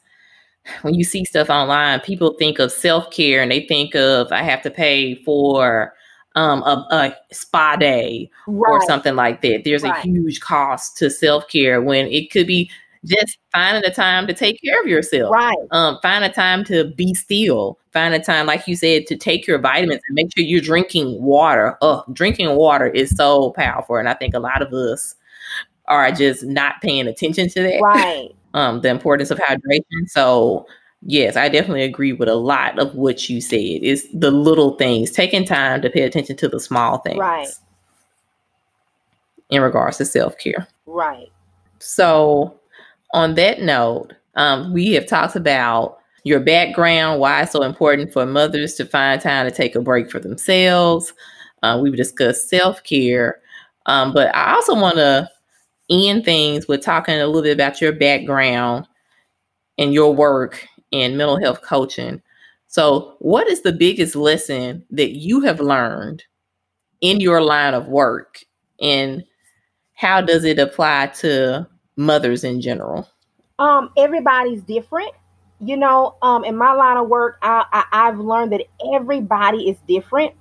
when 0.82 0.94
you 0.94 1.04
see 1.04 1.24
stuff 1.24 1.50
online, 1.50 2.00
people 2.00 2.34
think 2.38 2.58
of 2.58 2.70
self 2.70 3.10
care 3.10 3.42
and 3.42 3.50
they 3.50 3.66
think 3.66 3.94
of 3.94 4.30
I 4.30 4.42
have 4.42 4.62
to 4.62 4.70
pay 4.70 5.16
for 5.24 5.94
um, 6.34 6.62
a, 6.62 6.86
a 6.90 7.34
spa 7.34 7.76
day 7.76 8.30
right. 8.46 8.70
or 8.70 8.82
something 8.86 9.16
like 9.16 9.42
that. 9.42 9.62
There's 9.64 9.82
right. 9.82 9.98
a 9.98 10.08
huge 10.08 10.40
cost 10.40 10.96
to 10.98 11.10
self 11.10 11.48
care 11.48 11.80
when 11.82 12.06
it 12.06 12.30
could 12.30 12.46
be 12.46 12.70
just 13.04 13.38
finding 13.52 13.82
the 13.82 13.94
time 13.94 14.26
to 14.26 14.34
take 14.34 14.60
care 14.62 14.80
of 14.80 14.86
yourself. 14.86 15.32
Right. 15.32 15.56
Um, 15.70 15.98
find 16.02 16.24
a 16.24 16.28
time 16.28 16.64
to 16.64 16.92
be 16.96 17.14
still. 17.14 17.78
Find 17.92 18.14
a 18.14 18.20
time, 18.20 18.46
like 18.46 18.66
you 18.68 18.76
said, 18.76 19.06
to 19.06 19.16
take 19.16 19.46
your 19.46 19.58
vitamins 19.58 20.02
and 20.08 20.14
make 20.14 20.28
sure 20.36 20.44
you're 20.44 20.60
drinking 20.60 21.20
water. 21.22 21.76
Oh, 21.80 22.04
drinking 22.12 22.54
water 22.54 22.86
is 22.86 23.16
so 23.16 23.50
powerful. 23.52 23.96
And 23.96 24.08
I 24.08 24.14
think 24.14 24.34
a 24.34 24.40
lot 24.40 24.62
of 24.62 24.72
us 24.72 25.14
are 25.88 26.10
just 26.12 26.44
not 26.44 26.80
paying 26.82 27.06
attention 27.06 27.48
to 27.50 27.62
that. 27.62 27.80
Right. 27.82 28.30
Um, 28.54 28.80
the 28.80 28.88
importance 28.88 29.30
of 29.30 29.38
hydration. 29.38 30.08
So 30.08 30.66
yes, 31.02 31.36
I 31.36 31.50
definitely 31.50 31.82
agree 31.82 32.14
with 32.14 32.30
a 32.30 32.34
lot 32.34 32.78
of 32.78 32.94
what 32.94 33.28
you 33.28 33.42
said. 33.42 33.82
Is 33.82 34.08
the 34.12 34.30
little 34.30 34.74
things, 34.76 35.10
taking 35.10 35.44
time 35.44 35.82
to 35.82 35.90
pay 35.90 36.00
attention 36.02 36.34
to 36.38 36.48
the 36.48 36.58
small 36.58 36.98
things. 36.98 37.18
Right. 37.18 37.48
In 39.50 39.60
regards 39.60 39.98
to 39.98 40.06
self 40.06 40.38
care. 40.38 40.66
Right. 40.86 41.30
So 41.78 42.58
on 43.12 43.34
that 43.34 43.60
note, 43.60 44.14
um, 44.34 44.72
we 44.72 44.92
have 44.92 45.06
talked 45.06 45.36
about 45.36 45.98
your 46.24 46.40
background, 46.40 47.20
why 47.20 47.42
it's 47.42 47.52
so 47.52 47.62
important 47.62 48.12
for 48.12 48.26
mothers 48.26 48.74
to 48.74 48.84
find 48.84 49.20
time 49.20 49.48
to 49.48 49.54
take 49.54 49.74
a 49.74 49.80
break 49.80 50.10
for 50.10 50.20
themselves. 50.20 51.12
Uh, 51.62 51.78
we've 51.82 51.96
discussed 51.96 52.48
self 52.48 52.82
care, 52.84 53.40
um, 53.86 54.12
but 54.12 54.34
I 54.34 54.54
also 54.54 54.74
want 54.74 54.96
to 54.96 55.28
end 55.90 56.24
things 56.24 56.68
with 56.68 56.82
talking 56.82 57.14
a 57.14 57.26
little 57.26 57.42
bit 57.42 57.52
about 57.52 57.80
your 57.80 57.92
background 57.92 58.86
and 59.78 59.94
your 59.94 60.14
work 60.14 60.66
in 60.90 61.16
mental 61.16 61.40
health 61.40 61.62
coaching. 61.62 62.20
So, 62.66 63.16
what 63.20 63.48
is 63.48 63.62
the 63.62 63.72
biggest 63.72 64.14
lesson 64.14 64.84
that 64.90 65.16
you 65.16 65.40
have 65.40 65.60
learned 65.60 66.24
in 67.00 67.20
your 67.20 67.40
line 67.40 67.74
of 67.74 67.88
work, 67.88 68.44
and 68.80 69.24
how 69.94 70.20
does 70.20 70.44
it 70.44 70.58
apply 70.58 71.06
to 71.18 71.66
mothers 71.96 72.44
in 72.44 72.60
general? 72.60 73.08
Um, 73.58 73.90
everybody's 73.96 74.62
different. 74.62 75.12
You 75.60 75.76
know, 75.76 76.16
um, 76.22 76.44
in 76.44 76.56
my 76.56 76.72
line 76.72 76.98
of 76.98 77.08
work, 77.08 77.38
I, 77.42 77.64
I, 77.72 78.08
I've 78.08 78.18
learned 78.18 78.52
that 78.52 78.64
everybody 78.94 79.68
is 79.68 79.78
different. 79.88 80.32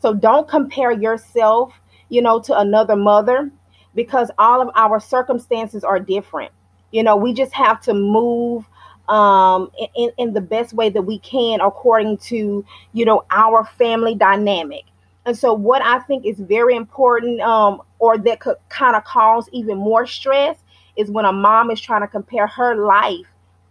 So 0.00 0.12
don't 0.12 0.46
compare 0.46 0.92
yourself, 0.92 1.72
you 2.10 2.20
know, 2.20 2.40
to 2.40 2.58
another 2.58 2.96
mother 2.96 3.50
because 3.96 4.30
all 4.38 4.60
of 4.60 4.70
our 4.76 5.00
circumstances 5.00 5.82
are 5.82 5.98
different. 5.98 6.52
You 6.92 7.02
know, 7.02 7.16
we 7.16 7.32
just 7.32 7.52
have 7.52 7.80
to 7.82 7.94
move 7.94 8.64
um, 9.08 9.70
in, 9.96 10.10
in 10.18 10.34
the 10.34 10.40
best 10.40 10.72
way 10.72 10.88
that 10.90 11.02
we 11.02 11.18
can 11.18 11.60
according 11.60 12.18
to, 12.18 12.64
you 12.92 13.04
know, 13.04 13.24
our 13.30 13.64
family 13.64 14.14
dynamic. 14.14 14.84
And 15.24 15.36
so, 15.36 15.52
what 15.52 15.82
I 15.82 15.98
think 16.00 16.24
is 16.24 16.38
very 16.38 16.76
important, 16.76 17.40
um, 17.40 17.82
or 17.98 18.16
that 18.18 18.38
could 18.38 18.56
kind 18.68 18.94
of 18.94 19.02
cause 19.02 19.48
even 19.52 19.76
more 19.76 20.06
stress, 20.06 20.56
is 20.96 21.10
when 21.10 21.24
a 21.24 21.32
mom 21.32 21.70
is 21.72 21.80
trying 21.80 22.02
to 22.02 22.06
compare 22.06 22.46
her 22.46 22.76
life 22.86 23.26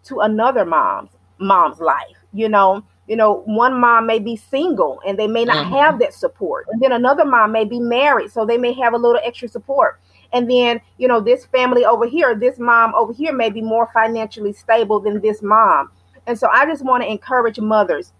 to 0.05 0.19
another 0.19 0.65
mom's 0.65 1.11
mom's 1.37 1.79
life. 1.79 2.17
You 2.33 2.49
know, 2.49 2.83
you 3.07 3.15
know, 3.15 3.43
one 3.45 3.79
mom 3.79 4.05
may 4.05 4.19
be 4.19 4.35
single 4.35 4.99
and 5.07 5.17
they 5.17 5.27
may 5.27 5.45
not 5.45 5.65
mm-hmm. 5.65 5.75
have 5.75 5.99
that 5.99 6.13
support. 6.13 6.67
And 6.71 6.81
then 6.81 6.91
another 6.91 7.23
mom 7.23 7.51
may 7.51 7.65
be 7.65 7.79
married, 7.79 8.31
so 8.31 8.45
they 8.45 8.57
may 8.57 8.73
have 8.73 8.93
a 8.93 8.97
little 8.97 9.21
extra 9.23 9.47
support. 9.47 9.99
And 10.33 10.49
then, 10.49 10.81
you 10.97 11.07
know, 11.07 11.21
this 11.21 11.45
family 11.45 11.85
over 11.85 12.05
here, 12.05 12.35
this 12.35 12.59
mom 12.59 12.93
over 12.95 13.13
here 13.13 13.33
may 13.33 13.49
be 13.49 13.61
more 13.61 13.89
financially 13.93 14.53
stable 14.53 14.99
than 14.99 15.21
this 15.21 15.41
mom. 15.41 15.91
And 16.27 16.37
so 16.37 16.47
I 16.51 16.65
just 16.65 16.83
want 16.83 17.03
to 17.03 17.09
encourage 17.09 17.59
mothers 17.59 18.11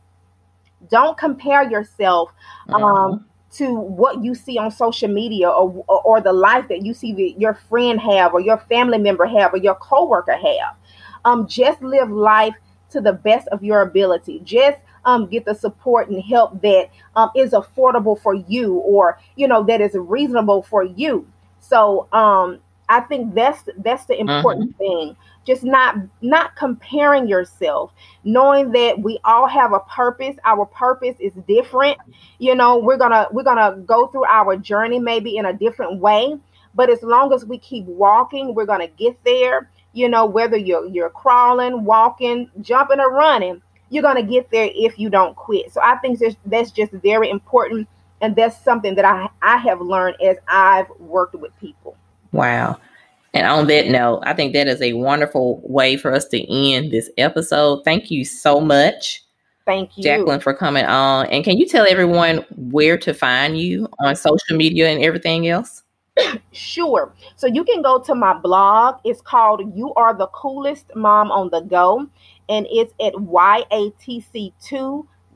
don't 0.89 1.18
compare 1.18 1.68
yourself 1.68 2.32
um, 2.70 2.82
mm-hmm 2.82 3.24
to 3.56 3.74
what 3.74 4.22
you 4.24 4.36
see 4.36 4.58
on 4.58 4.70
social 4.70 5.08
media 5.08 5.50
or, 5.50 5.84
or, 5.88 6.02
or 6.02 6.22
the 6.22 6.34
life 6.34 6.68
that 6.68 6.84
you 6.84 6.94
see 6.94 7.13
that 7.13 7.39
your 7.39 7.54
friend 7.54 8.00
have 8.02 8.34
or 8.34 8.41
your 8.41 8.58
family 8.58 8.98
member 8.98 9.26
have 9.26 9.54
or 9.54 9.58
your 9.58 9.76
coworker 9.76 10.34
have. 10.34 10.76
Um, 11.24 11.48
just 11.48 11.82
live 11.82 12.10
life 12.12 12.54
to 12.89 13.00
the 13.00 13.13
best 13.13 13.48
of 13.50 13.63
your 13.63 13.82
ability. 13.82 14.41
Just 14.44 14.78
um, 15.06 15.28
get 15.28 15.46
the 15.46 15.56
support 15.56 16.10
and 16.10 16.22
help 16.22 16.62
that 16.63 16.89
um, 17.15 17.30
is 17.36 17.52
affordable 17.52 18.20
for 18.20 18.34
you 18.34 18.76
or 18.76 19.20
you 19.36 19.48
know 19.48 19.63
that 19.63 19.80
is 19.80 19.94
reasonable 19.94 20.63
for 20.63 20.84
you. 20.84 21.28
So 21.67 22.08
um, 22.12 22.60
I 22.89 23.01
think 23.01 23.34
that's 23.34 23.67
that's 23.78 24.06
the 24.06 24.19
important 24.19 24.71
mm-hmm. 24.71 24.78
thing 24.78 25.17
just 25.45 25.63
not 25.63 25.95
not 26.21 26.56
comparing 26.56 27.28
yourself 27.28 27.91
knowing 28.23 28.71
that 28.71 28.99
we 28.99 29.19
all 29.23 29.47
have 29.47 29.73
a 29.73 29.80
purpose 29.82 30.36
our 30.43 30.65
purpose 30.65 31.15
is 31.19 31.34
different 31.47 31.97
you 32.39 32.56
know 32.56 32.78
we're 32.78 32.97
gonna 32.97 33.28
we're 33.32 33.43
gonna 33.43 33.78
go 33.86 34.08
through 34.08 34.25
our 34.25 34.56
journey 34.56 34.99
maybe 34.99 35.38
in 35.38 35.45
a 35.45 35.54
different 35.54 35.99
way 35.99 36.36
but 36.73 36.89
as 36.89 37.01
long 37.04 37.32
as 37.34 37.45
we 37.45 37.58
keep 37.58 37.86
walking 37.86 38.56
we're 38.56 38.65
gonna 38.65 38.88
get 38.88 39.17
there 39.23 39.69
you 39.93 40.10
know 40.10 40.25
whether 40.25 40.58
you're 40.58 40.86
you're 40.88 41.10
crawling 41.10 41.84
walking 41.84 42.49
jumping 42.62 42.99
or 42.99 43.12
running 43.12 43.62
you're 43.89 44.04
going 44.04 44.15
to 44.15 44.23
get 44.23 44.49
there 44.51 44.69
if 44.73 44.97
you 44.97 45.10
don't 45.10 45.36
quit. 45.36 45.71
So 45.71 45.82
I 45.82 45.97
think 45.97 46.19
that's 46.45 46.71
just 46.71 46.91
very 46.91 47.30
important. 47.30 47.88
And 48.21 48.36
that's 48.36 48.60
something 48.63 48.95
that 48.95 49.06
I, 49.06 49.30
I 49.41 49.58
have 49.58 49.82
learned 49.82 50.17
as 50.21 50.38
I've 50.47 50.89
worked 50.99 51.36
with 51.36 51.51
people. 51.60 51.97
Wow. 52.32 52.80
And 53.34 53.45
on 53.45 53.67
that 53.67 53.88
note, 53.88 54.23
I 54.23 54.34
think 54.34 54.54
that 54.54 54.67
is 54.67 54.82
a 54.82 54.93
wonderful 54.93 55.62
way 55.63 55.97
for 55.97 56.13
us 56.13 56.25
to 56.30 56.51
end 56.51 56.91
this 56.91 57.10
episode. 57.17 57.84
Thank 57.84 58.10
you 58.10 58.23
so 58.23 58.62
much. 58.62 59.23
Thank 59.65 59.97
you, 59.97 60.04
Jacqueline, 60.04 60.39
for 60.39 60.54
coming 60.54 60.86
on. 60.86 61.25
And 61.28 61.43
can 61.43 61.58
you 61.58 61.67
tell 61.67 61.86
everyone 61.89 62.45
where 62.56 62.97
to 62.99 63.13
find 63.13 63.60
you 63.60 63.89
on 63.99 64.15
social 64.15 64.56
media 64.56 64.89
and 64.89 65.04
everything 65.04 65.47
else? 65.47 65.84
Sure. 66.54 67.13
So 67.36 67.47
you 67.47 67.65
can 67.65 67.82
go 67.82 67.99
to 67.99 68.15
my 68.15 68.34
blog. 68.34 68.99
It's 69.04 69.19
called 69.19 69.75
You 69.75 69.93
Are 69.95 70.13
the 70.13 70.28
Coolest 70.28 70.86
Mom 70.95 71.30
on 71.30 71.49
the 71.49 71.60
Go, 71.60 72.08
and 72.47 72.65
it's 72.69 72.93
at 73.01 73.13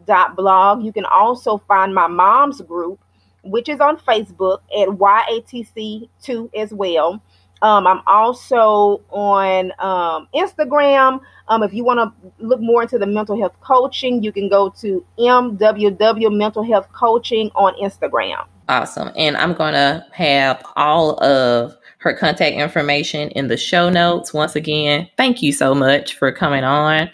yatc2.blog. 0.09 0.83
You 0.83 0.91
can 0.91 1.05
also 1.05 1.57
find 1.67 1.93
my 1.93 2.07
mom's 2.07 2.61
group, 2.61 2.99
which 3.43 3.69
is 3.69 3.79
on 3.79 3.97
Facebook 3.97 4.59
at 4.77 4.89
yatc2 4.89 6.55
as 6.55 6.73
well. 6.73 7.21
Um, 7.61 7.87
I'm 7.87 8.01
also 8.07 9.01
on 9.09 9.73
um, 9.79 10.29
Instagram. 10.33 11.19
Um, 11.49 11.63
if 11.63 11.73
you 11.73 11.83
want 11.83 11.99
to 11.99 12.45
look 12.45 12.61
more 12.61 12.83
into 12.83 12.97
the 12.97 13.05
mental 13.05 13.37
health 13.37 13.59
coaching, 13.59 14.23
you 14.23 14.31
can 14.31 14.47
go 14.47 14.69
to 14.79 15.05
MWW 15.17 16.37
Mental 16.37 16.63
Health 16.63 16.87
Coaching 16.93 17.51
on 17.55 17.73
Instagram. 17.75 18.45
Awesome. 18.69 19.11
And 19.17 19.35
I'm 19.35 19.53
going 19.55 19.73
to 19.73 20.05
have 20.13 20.63
all 20.77 21.21
of 21.21 21.75
her 21.97 22.13
contact 22.13 22.55
information 22.55 23.29
in 23.31 23.49
the 23.49 23.57
show 23.57 23.89
notes. 23.89 24.33
Once 24.33 24.55
again, 24.55 25.09
thank 25.17 25.41
you 25.41 25.51
so 25.51 25.75
much 25.75 26.15
for 26.15 26.31
coming 26.31 26.63
on. 26.63 27.09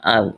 Um, 0.00 0.36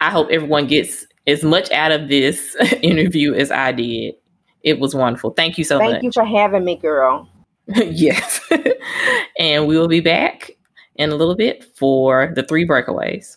I 0.00 0.10
hope 0.10 0.30
everyone 0.30 0.66
gets 0.66 1.06
as 1.26 1.42
much 1.42 1.70
out 1.70 1.92
of 1.92 2.08
this 2.08 2.56
interview 2.82 3.34
as 3.34 3.50
I 3.50 3.72
did. 3.72 4.14
It 4.62 4.80
was 4.80 4.94
wonderful. 4.94 5.30
Thank 5.30 5.58
you 5.58 5.64
so 5.64 5.78
thank 5.78 5.90
much. 5.90 6.00
Thank 6.00 6.04
you 6.04 6.12
for 6.12 6.24
having 6.24 6.64
me, 6.64 6.76
girl. 6.76 7.28
yes. 7.68 8.40
and 9.38 9.66
we 9.66 9.78
will 9.78 9.88
be 9.88 10.00
back 10.00 10.50
in 10.96 11.10
a 11.10 11.16
little 11.16 11.36
bit 11.36 11.64
for 11.76 12.32
the 12.34 12.42
three 12.42 12.66
breakaways. 12.66 13.36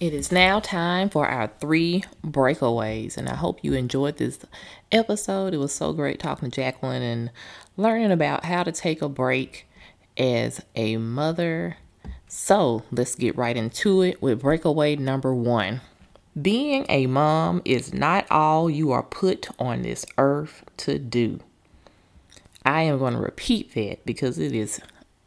It 0.00 0.14
is 0.14 0.32
now 0.32 0.60
time 0.60 1.10
for 1.10 1.28
our 1.28 1.48
three 1.60 2.04
breakaways, 2.24 3.18
and 3.18 3.28
I 3.28 3.34
hope 3.34 3.62
you 3.62 3.74
enjoyed 3.74 4.16
this 4.16 4.38
episode. 4.90 5.52
It 5.52 5.58
was 5.58 5.74
so 5.74 5.92
great 5.92 6.18
talking 6.18 6.50
to 6.50 6.56
Jacqueline 6.56 7.02
and 7.02 7.30
learning 7.76 8.10
about 8.10 8.46
how 8.46 8.62
to 8.62 8.72
take 8.72 9.02
a 9.02 9.10
break 9.10 9.66
as 10.16 10.62
a 10.74 10.96
mother. 10.96 11.76
So 12.28 12.82
let's 12.90 13.14
get 13.14 13.36
right 13.36 13.56
into 13.56 14.00
it 14.00 14.22
with 14.22 14.40
breakaway 14.40 14.96
number 14.96 15.34
one. 15.34 15.82
Being 16.40 16.86
a 16.88 17.06
mom 17.06 17.60
is 17.64 17.92
not 17.92 18.26
all 18.30 18.70
you 18.70 18.92
are 18.92 19.02
put 19.02 19.48
on 19.58 19.82
this 19.82 20.06
earth 20.16 20.64
to 20.78 20.98
do. 20.98 21.40
I 22.64 22.82
am 22.82 22.98
going 22.98 23.14
to 23.14 23.20
repeat 23.20 23.74
that 23.74 24.04
because 24.04 24.38
it 24.38 24.52
is 24.52 24.80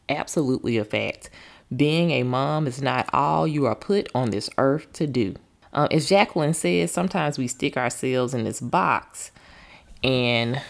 absolutely 0.08 0.78
a 0.78 0.86
fact. 0.86 1.30
Being 1.76 2.12
a 2.12 2.24
mom 2.24 2.68
is 2.68 2.82
not 2.82 3.10
all 3.12 3.48
you 3.48 3.66
are 3.66 3.76
put 3.76 4.08
on 4.16 4.30
this 4.30 4.50
earth 4.58 4.92
to 4.94 5.08
do. 5.08 5.36
Um, 5.74 5.88
as 5.92 6.08
Jacqueline 6.08 6.54
says, 6.54 6.92
sometimes 6.92 7.38
we 7.38 7.48
stick 7.48 7.76
ourselves 7.76 8.34
in 8.34 8.44
this 8.44 8.62
box. 8.62 9.32
And 10.04 10.62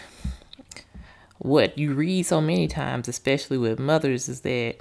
what 1.38 1.76
you 1.78 1.94
read 1.94 2.24
so 2.24 2.40
many 2.40 2.66
times, 2.66 3.06
especially 3.06 3.58
with 3.58 3.78
mothers, 3.78 4.28
is 4.28 4.40
that 4.40 4.76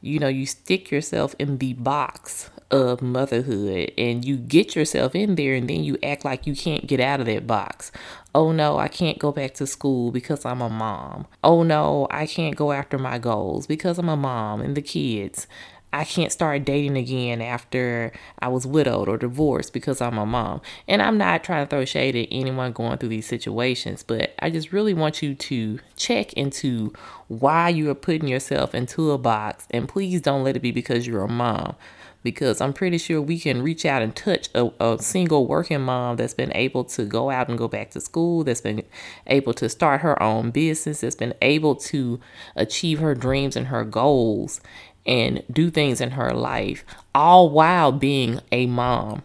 you 0.00 0.18
know, 0.18 0.28
you 0.28 0.46
stick 0.46 0.90
yourself 0.90 1.34
in 1.38 1.58
the 1.58 1.74
box 1.74 2.50
of 2.70 3.02
motherhood 3.02 3.92
and 3.98 4.24
you 4.24 4.36
get 4.36 4.76
yourself 4.76 5.14
in 5.14 5.34
there 5.34 5.54
and 5.54 5.68
then 5.68 5.82
you 5.82 5.98
act 6.02 6.24
like 6.24 6.46
you 6.46 6.54
can't 6.54 6.86
get 6.86 7.00
out 7.00 7.20
of 7.20 7.26
that 7.26 7.46
box. 7.46 7.90
Oh 8.34 8.52
no, 8.52 8.78
I 8.78 8.88
can't 8.88 9.18
go 9.18 9.32
back 9.32 9.54
to 9.54 9.66
school 9.66 10.10
because 10.12 10.44
I'm 10.44 10.62
a 10.62 10.70
mom. 10.70 11.26
Oh 11.42 11.62
no, 11.62 12.06
I 12.10 12.26
can't 12.26 12.56
go 12.56 12.72
after 12.72 12.96
my 12.96 13.18
goals 13.18 13.66
because 13.66 13.98
I'm 13.98 14.08
a 14.08 14.16
mom 14.16 14.60
and 14.60 14.76
the 14.76 14.82
kids. 14.82 15.46
I 15.92 16.04
can't 16.04 16.30
start 16.30 16.64
dating 16.64 16.96
again 16.96 17.42
after 17.42 18.12
I 18.38 18.48
was 18.48 18.66
widowed 18.66 19.08
or 19.08 19.16
divorced 19.18 19.72
because 19.72 20.00
I'm 20.00 20.18
a 20.18 20.26
mom. 20.26 20.60
And 20.86 21.02
I'm 21.02 21.18
not 21.18 21.42
trying 21.42 21.66
to 21.66 21.70
throw 21.70 21.84
shade 21.84 22.14
at 22.14 22.28
anyone 22.30 22.72
going 22.72 22.98
through 22.98 23.08
these 23.08 23.26
situations, 23.26 24.04
but 24.04 24.34
I 24.38 24.50
just 24.50 24.72
really 24.72 24.94
want 24.94 25.20
you 25.20 25.34
to 25.34 25.80
check 25.96 26.32
into 26.34 26.92
why 27.26 27.70
you 27.70 27.90
are 27.90 27.94
putting 27.94 28.28
yourself 28.28 28.74
into 28.74 29.10
a 29.10 29.18
box. 29.18 29.66
And 29.70 29.88
please 29.88 30.20
don't 30.20 30.44
let 30.44 30.56
it 30.56 30.60
be 30.60 30.70
because 30.70 31.06
you're 31.06 31.24
a 31.24 31.28
mom. 31.28 31.74
Because 32.22 32.60
I'm 32.60 32.74
pretty 32.74 32.98
sure 32.98 33.22
we 33.22 33.38
can 33.38 33.62
reach 33.62 33.86
out 33.86 34.02
and 34.02 34.14
touch 34.14 34.50
a, 34.54 34.70
a 34.78 34.98
single 35.00 35.46
working 35.46 35.80
mom 35.80 36.16
that's 36.16 36.34
been 36.34 36.54
able 36.54 36.84
to 36.84 37.06
go 37.06 37.30
out 37.30 37.48
and 37.48 37.56
go 37.56 37.66
back 37.66 37.92
to 37.92 38.00
school, 38.00 38.44
that's 38.44 38.60
been 38.60 38.82
able 39.26 39.54
to 39.54 39.70
start 39.70 40.02
her 40.02 40.22
own 40.22 40.50
business, 40.50 41.00
that's 41.00 41.16
been 41.16 41.32
able 41.40 41.74
to 41.76 42.20
achieve 42.56 42.98
her 42.98 43.14
dreams 43.14 43.56
and 43.56 43.68
her 43.68 43.84
goals 43.84 44.60
and 45.10 45.42
do 45.52 45.70
things 45.70 46.00
in 46.00 46.12
her 46.12 46.32
life, 46.32 46.84
all 47.14 47.50
while 47.50 47.90
being 47.90 48.40
a 48.52 48.66
mom. 48.66 49.22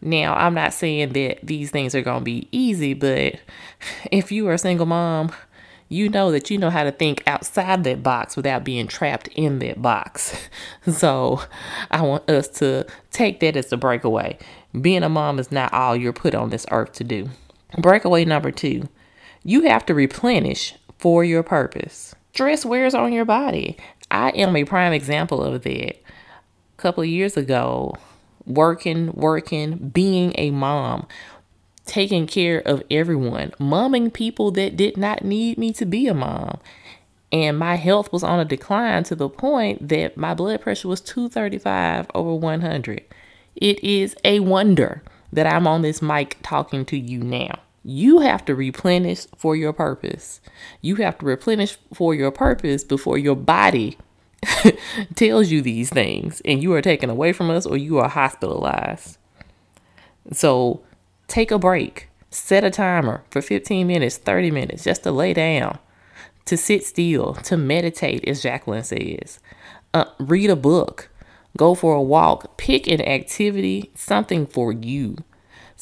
Now, 0.00 0.34
I'm 0.34 0.54
not 0.54 0.74
saying 0.74 1.12
that 1.12 1.38
these 1.44 1.70
things 1.70 1.94
are 1.94 2.02
going 2.02 2.18
to 2.18 2.24
be 2.24 2.48
easy, 2.50 2.92
but 2.92 3.36
if 4.10 4.32
you 4.32 4.48
are 4.48 4.54
a 4.54 4.58
single 4.58 4.84
mom, 4.86 5.30
you 5.88 6.08
know 6.08 6.32
that 6.32 6.50
you 6.50 6.58
know 6.58 6.70
how 6.70 6.82
to 6.82 6.90
think 6.90 7.22
outside 7.26 7.84
that 7.84 8.02
box 8.02 8.34
without 8.34 8.64
being 8.64 8.88
trapped 8.88 9.28
in 9.28 9.60
that 9.60 9.80
box. 9.80 10.36
So, 10.92 11.40
I 11.92 12.02
want 12.02 12.28
us 12.28 12.48
to 12.58 12.84
take 13.12 13.38
that 13.38 13.56
as 13.56 13.72
a 13.72 13.76
breakaway. 13.76 14.36
Being 14.80 15.04
a 15.04 15.08
mom 15.08 15.38
is 15.38 15.52
not 15.52 15.72
all 15.72 15.94
you're 15.94 16.12
put 16.12 16.34
on 16.34 16.50
this 16.50 16.66
earth 16.72 16.94
to 16.94 17.04
do. 17.04 17.28
Breakaway 17.78 18.24
number 18.24 18.50
two 18.50 18.88
you 19.44 19.62
have 19.62 19.84
to 19.86 19.94
replenish 19.94 20.74
for 20.98 21.24
your 21.24 21.42
purpose. 21.42 22.14
Stress 22.32 22.64
wears 22.64 22.94
on 22.94 23.12
your 23.12 23.24
body. 23.24 23.76
I 24.12 24.28
am 24.30 24.54
a 24.54 24.64
prime 24.64 24.92
example 24.92 25.42
of 25.42 25.62
that. 25.62 25.96
A 25.96 25.96
couple 26.76 27.02
years 27.04 27.36
ago, 27.36 27.94
working, 28.44 29.10
working, 29.14 29.88
being 29.88 30.34
a 30.36 30.50
mom, 30.50 31.06
taking 31.86 32.26
care 32.26 32.58
of 32.58 32.82
everyone, 32.90 33.52
momming 33.58 34.12
people 34.12 34.50
that 34.52 34.76
did 34.76 34.98
not 34.98 35.24
need 35.24 35.56
me 35.56 35.72
to 35.72 35.86
be 35.86 36.06
a 36.08 36.14
mom. 36.14 36.60
And 37.32 37.58
my 37.58 37.76
health 37.76 38.12
was 38.12 38.22
on 38.22 38.38
a 38.38 38.44
decline 38.44 39.04
to 39.04 39.14
the 39.14 39.30
point 39.30 39.88
that 39.88 40.18
my 40.18 40.34
blood 40.34 40.60
pressure 40.60 40.88
was 40.88 41.00
235 41.00 42.06
over 42.14 42.34
100. 42.34 43.02
It 43.56 43.82
is 43.82 44.14
a 44.24 44.40
wonder 44.40 45.02
that 45.32 45.46
I'm 45.46 45.66
on 45.66 45.80
this 45.80 46.02
mic 46.02 46.36
talking 46.42 46.84
to 46.86 46.98
you 46.98 47.20
now. 47.20 47.58
You 47.84 48.20
have 48.20 48.44
to 48.44 48.54
replenish 48.54 49.26
for 49.36 49.56
your 49.56 49.72
purpose. 49.72 50.40
You 50.80 50.96
have 50.96 51.18
to 51.18 51.26
replenish 51.26 51.78
for 51.92 52.14
your 52.14 52.30
purpose 52.30 52.84
before 52.84 53.18
your 53.18 53.34
body 53.34 53.98
tells 55.14 55.50
you 55.50 55.62
these 55.62 55.90
things 55.90 56.40
and 56.44 56.62
you 56.62 56.72
are 56.74 56.82
taken 56.82 57.10
away 57.10 57.32
from 57.32 57.50
us 57.50 57.66
or 57.66 57.76
you 57.76 57.98
are 57.98 58.08
hospitalized. 58.08 59.18
So 60.32 60.82
take 61.26 61.50
a 61.50 61.58
break. 61.58 62.08
Set 62.30 62.64
a 62.64 62.70
timer 62.70 63.24
for 63.30 63.42
15 63.42 63.86
minutes, 63.86 64.16
30 64.16 64.50
minutes 64.52 64.84
just 64.84 65.02
to 65.02 65.12
lay 65.12 65.34
down, 65.34 65.78
to 66.46 66.56
sit 66.56 66.82
still, 66.82 67.34
to 67.34 67.58
meditate, 67.58 68.26
as 68.26 68.42
Jacqueline 68.42 68.84
says. 68.84 69.38
Uh, 69.92 70.06
read 70.18 70.48
a 70.48 70.56
book, 70.56 71.10
go 71.58 71.74
for 71.74 71.94
a 71.94 72.00
walk, 72.00 72.56
pick 72.56 72.86
an 72.86 73.02
activity, 73.02 73.90
something 73.94 74.46
for 74.46 74.72
you 74.72 75.18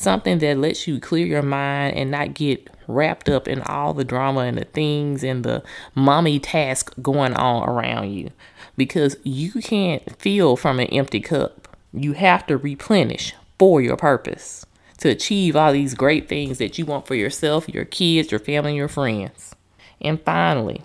something 0.01 0.39
that 0.39 0.57
lets 0.57 0.87
you 0.87 0.99
clear 0.99 1.27
your 1.27 1.43
mind 1.43 1.95
and 1.95 2.11
not 2.11 2.33
get 2.33 2.71
wrapped 2.89 3.29
up 3.29 3.47
in 3.47 3.61
all 3.63 3.93
the 3.93 4.05
drama 4.05 4.41
and 4.41 4.57
the 4.57 4.65
things 4.65 5.23
and 5.23 5.45
the 5.45 5.63
mommy 5.95 6.39
task 6.39 6.93
going 7.03 7.35
on 7.35 7.69
around 7.69 8.11
you 8.11 8.31
because 8.77 9.17
you 9.25 9.53
can't 9.61 10.19
fill 10.19 10.57
from 10.57 10.81
an 10.81 10.87
empty 10.87 11.21
cup. 11.21 11.77
You 11.93 12.15
have 12.15 12.47
to 12.47 12.57
replenish 12.57 13.35
for 13.59 13.83
your 13.83 13.97
purpose 13.97 14.65
to 14.99 15.11
achieve 15.11 15.55
all 15.55 15.73
these 15.73 15.95
great 15.95 16.29
things 16.29 16.59
that 16.59 16.79
you 16.79 16.87
want 16.87 17.07
for 17.07 17.15
yourself, 17.15 17.69
your 17.69 17.85
kids, 17.85 18.31
your 18.31 18.41
family, 18.41 18.77
your 18.77 18.89
friends. 18.89 19.55
And 20.01 20.21
finally, 20.23 20.83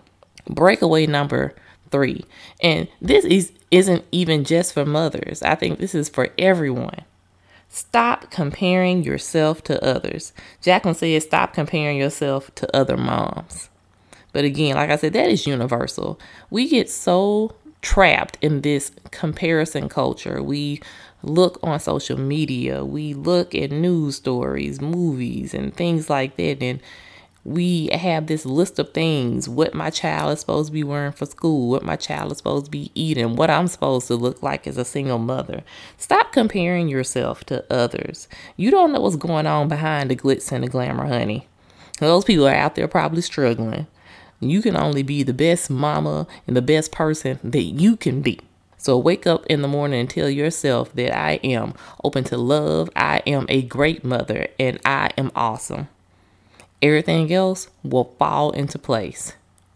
breakaway 0.49 1.07
number 1.07 1.55
three. 1.89 2.25
And 2.61 2.89
this 3.01 3.23
is 3.23 3.53
isn't 3.71 4.05
even 4.11 4.43
just 4.43 4.73
for 4.73 4.85
mothers. 4.85 5.41
I 5.41 5.55
think 5.55 5.79
this 5.79 5.95
is 5.95 6.09
for 6.09 6.29
everyone. 6.37 7.03
Stop 7.75 8.31
comparing 8.31 9.03
yourself 9.03 9.61
to 9.61 9.83
others. 9.83 10.31
Jacqueline 10.61 10.95
said, 10.95 11.21
stop 11.21 11.53
comparing 11.53 11.97
yourself 11.97 12.49
to 12.55 12.73
other 12.73 12.95
moms. 12.95 13.69
But 14.31 14.45
again, 14.45 14.75
like 14.75 14.89
I 14.89 14.95
said, 14.95 15.11
that 15.11 15.27
is 15.27 15.45
universal. 15.45 16.17
We 16.49 16.69
get 16.69 16.89
so 16.89 17.53
trapped 17.81 18.37
in 18.39 18.61
this 18.61 18.93
comparison 19.11 19.89
culture. 19.89 20.41
We 20.41 20.79
look 21.21 21.59
on 21.63 21.81
social 21.81 22.17
media, 22.17 22.85
we 22.85 23.13
look 23.13 23.53
at 23.53 23.71
news 23.71 24.15
stories, 24.15 24.79
movies, 24.79 25.53
and 25.53 25.75
things 25.75 26.09
like 26.09 26.37
that. 26.37 26.63
And 26.63 26.79
we 27.45 27.89
have 27.93 28.25
this 28.25 28.43
list 28.43 28.79
of 28.79 28.91
things 28.91 29.47
what 29.47 29.75
my 29.75 29.91
child 29.91 30.33
is 30.33 30.39
supposed 30.39 30.67
to 30.67 30.73
be 30.73 30.83
wearing 30.83 31.11
for 31.11 31.27
school, 31.27 31.69
what 31.69 31.83
my 31.83 31.95
child 31.95 32.31
is 32.31 32.39
supposed 32.39 32.65
to 32.65 32.71
be 32.71 32.91
eating, 32.95 33.35
what 33.35 33.51
I'm 33.51 33.67
supposed 33.67 34.07
to 34.07 34.15
look 34.15 34.41
like 34.41 34.65
as 34.65 34.77
a 34.77 34.83
single 34.83 35.19
mother. 35.19 35.61
Stop 35.95 36.31
comparing 36.31 36.87
yourself 36.87 37.43
to 37.45 37.63
others. 37.71 38.27
You 38.57 38.71
don't 38.71 38.91
know 38.91 38.99
what's 38.99 39.15
going 39.15 39.45
on 39.45 39.67
behind 39.67 40.09
the 40.09 40.15
glitz 40.15 40.51
and 40.51 40.63
the 40.63 40.67
glamour, 40.67 41.05
honey. 41.05 41.47
Those 41.99 42.25
people 42.25 42.47
are 42.47 42.55
out 42.55 42.73
there 42.73 42.87
probably 42.87 43.21
struggling. 43.21 43.85
You 44.39 44.63
can 44.63 44.75
only 44.75 45.03
be 45.03 45.21
the 45.21 45.33
best 45.33 45.69
mama 45.69 46.25
and 46.47 46.57
the 46.57 46.63
best 46.63 46.91
person 46.91 47.39
that 47.43 47.61
you 47.61 47.95
can 47.95 48.21
be. 48.21 48.39
So 48.79 48.97
wake 48.97 49.27
up 49.27 49.45
in 49.45 49.61
the 49.61 49.67
morning 49.67 49.99
and 49.99 50.09
tell 50.09 50.29
yourself 50.29 50.93
that 50.93 51.15
I 51.15 51.33
am 51.43 51.75
open 52.03 52.23
to 52.25 52.37
love, 52.37 52.89
I 52.95 53.21
am 53.27 53.45
a 53.49 53.61
great 53.61 54.03
mother, 54.03 54.47
and 54.59 54.79
I 54.83 55.11
am 55.15 55.31
awesome. 55.35 55.87
Everything 56.85 57.33
else 57.33 57.67
will 57.81 58.13
fall 58.19 58.51
into 58.51 58.77
place. 58.77 59.33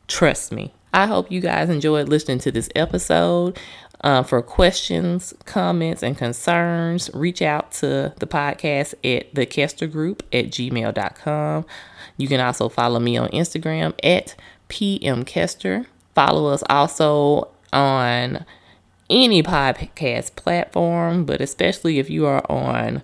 Trust 0.08 0.52
me. 0.52 0.76
I 0.94 1.08
hope 1.08 1.32
you 1.32 1.42
guys 1.42 1.68
enjoyed 1.68 2.08
listening 2.08 2.38
to 2.42 2.52
this 2.52 2.70
episode. 2.76 3.58
Uh, 4.02 4.22
for 4.22 4.44
questions, 4.44 5.34
comments, 5.46 6.04
and 6.04 6.16
concerns, 6.16 7.10
reach 7.16 7.42
out 7.42 7.72
to 7.72 8.14
the 8.20 8.28
podcast 8.28 8.94
at 9.04 9.34
the 9.34 9.48
Kester 9.48 9.88
Group 9.88 10.22
at 10.32 10.52
gmail.com. 10.52 11.66
You 12.18 12.28
can 12.28 12.40
also 12.40 12.70
follow 12.70 13.00
me 13.00 13.18
on 13.18 13.30
Instagram 13.30 13.96
at 14.04 14.36
PMKester. 14.70 15.88
Follow 16.14 16.54
us 16.54 16.62
also 16.70 17.48
on 17.74 18.46
any 19.10 19.42
podcast 19.42 20.36
platform, 20.36 21.26
but 21.26 21.42
especially 21.42 21.98
if 21.98 22.08
you 22.12 22.28
are 22.28 22.46
on 22.52 23.02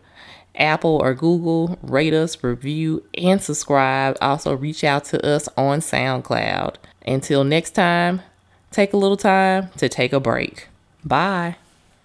Apple 0.57 0.99
or 1.01 1.13
Google, 1.13 1.77
rate 1.81 2.13
us, 2.13 2.43
review, 2.43 3.03
and 3.17 3.41
subscribe. 3.41 4.17
Also, 4.21 4.55
reach 4.55 4.83
out 4.83 5.05
to 5.05 5.25
us 5.25 5.47
on 5.57 5.79
SoundCloud. 5.79 6.75
Until 7.05 7.43
next 7.43 7.71
time, 7.71 8.21
take 8.71 8.93
a 8.93 8.97
little 8.97 9.17
time 9.17 9.69
to 9.77 9.89
take 9.89 10.13
a 10.13 10.19
break. 10.19 10.67
Bye. 11.03 11.57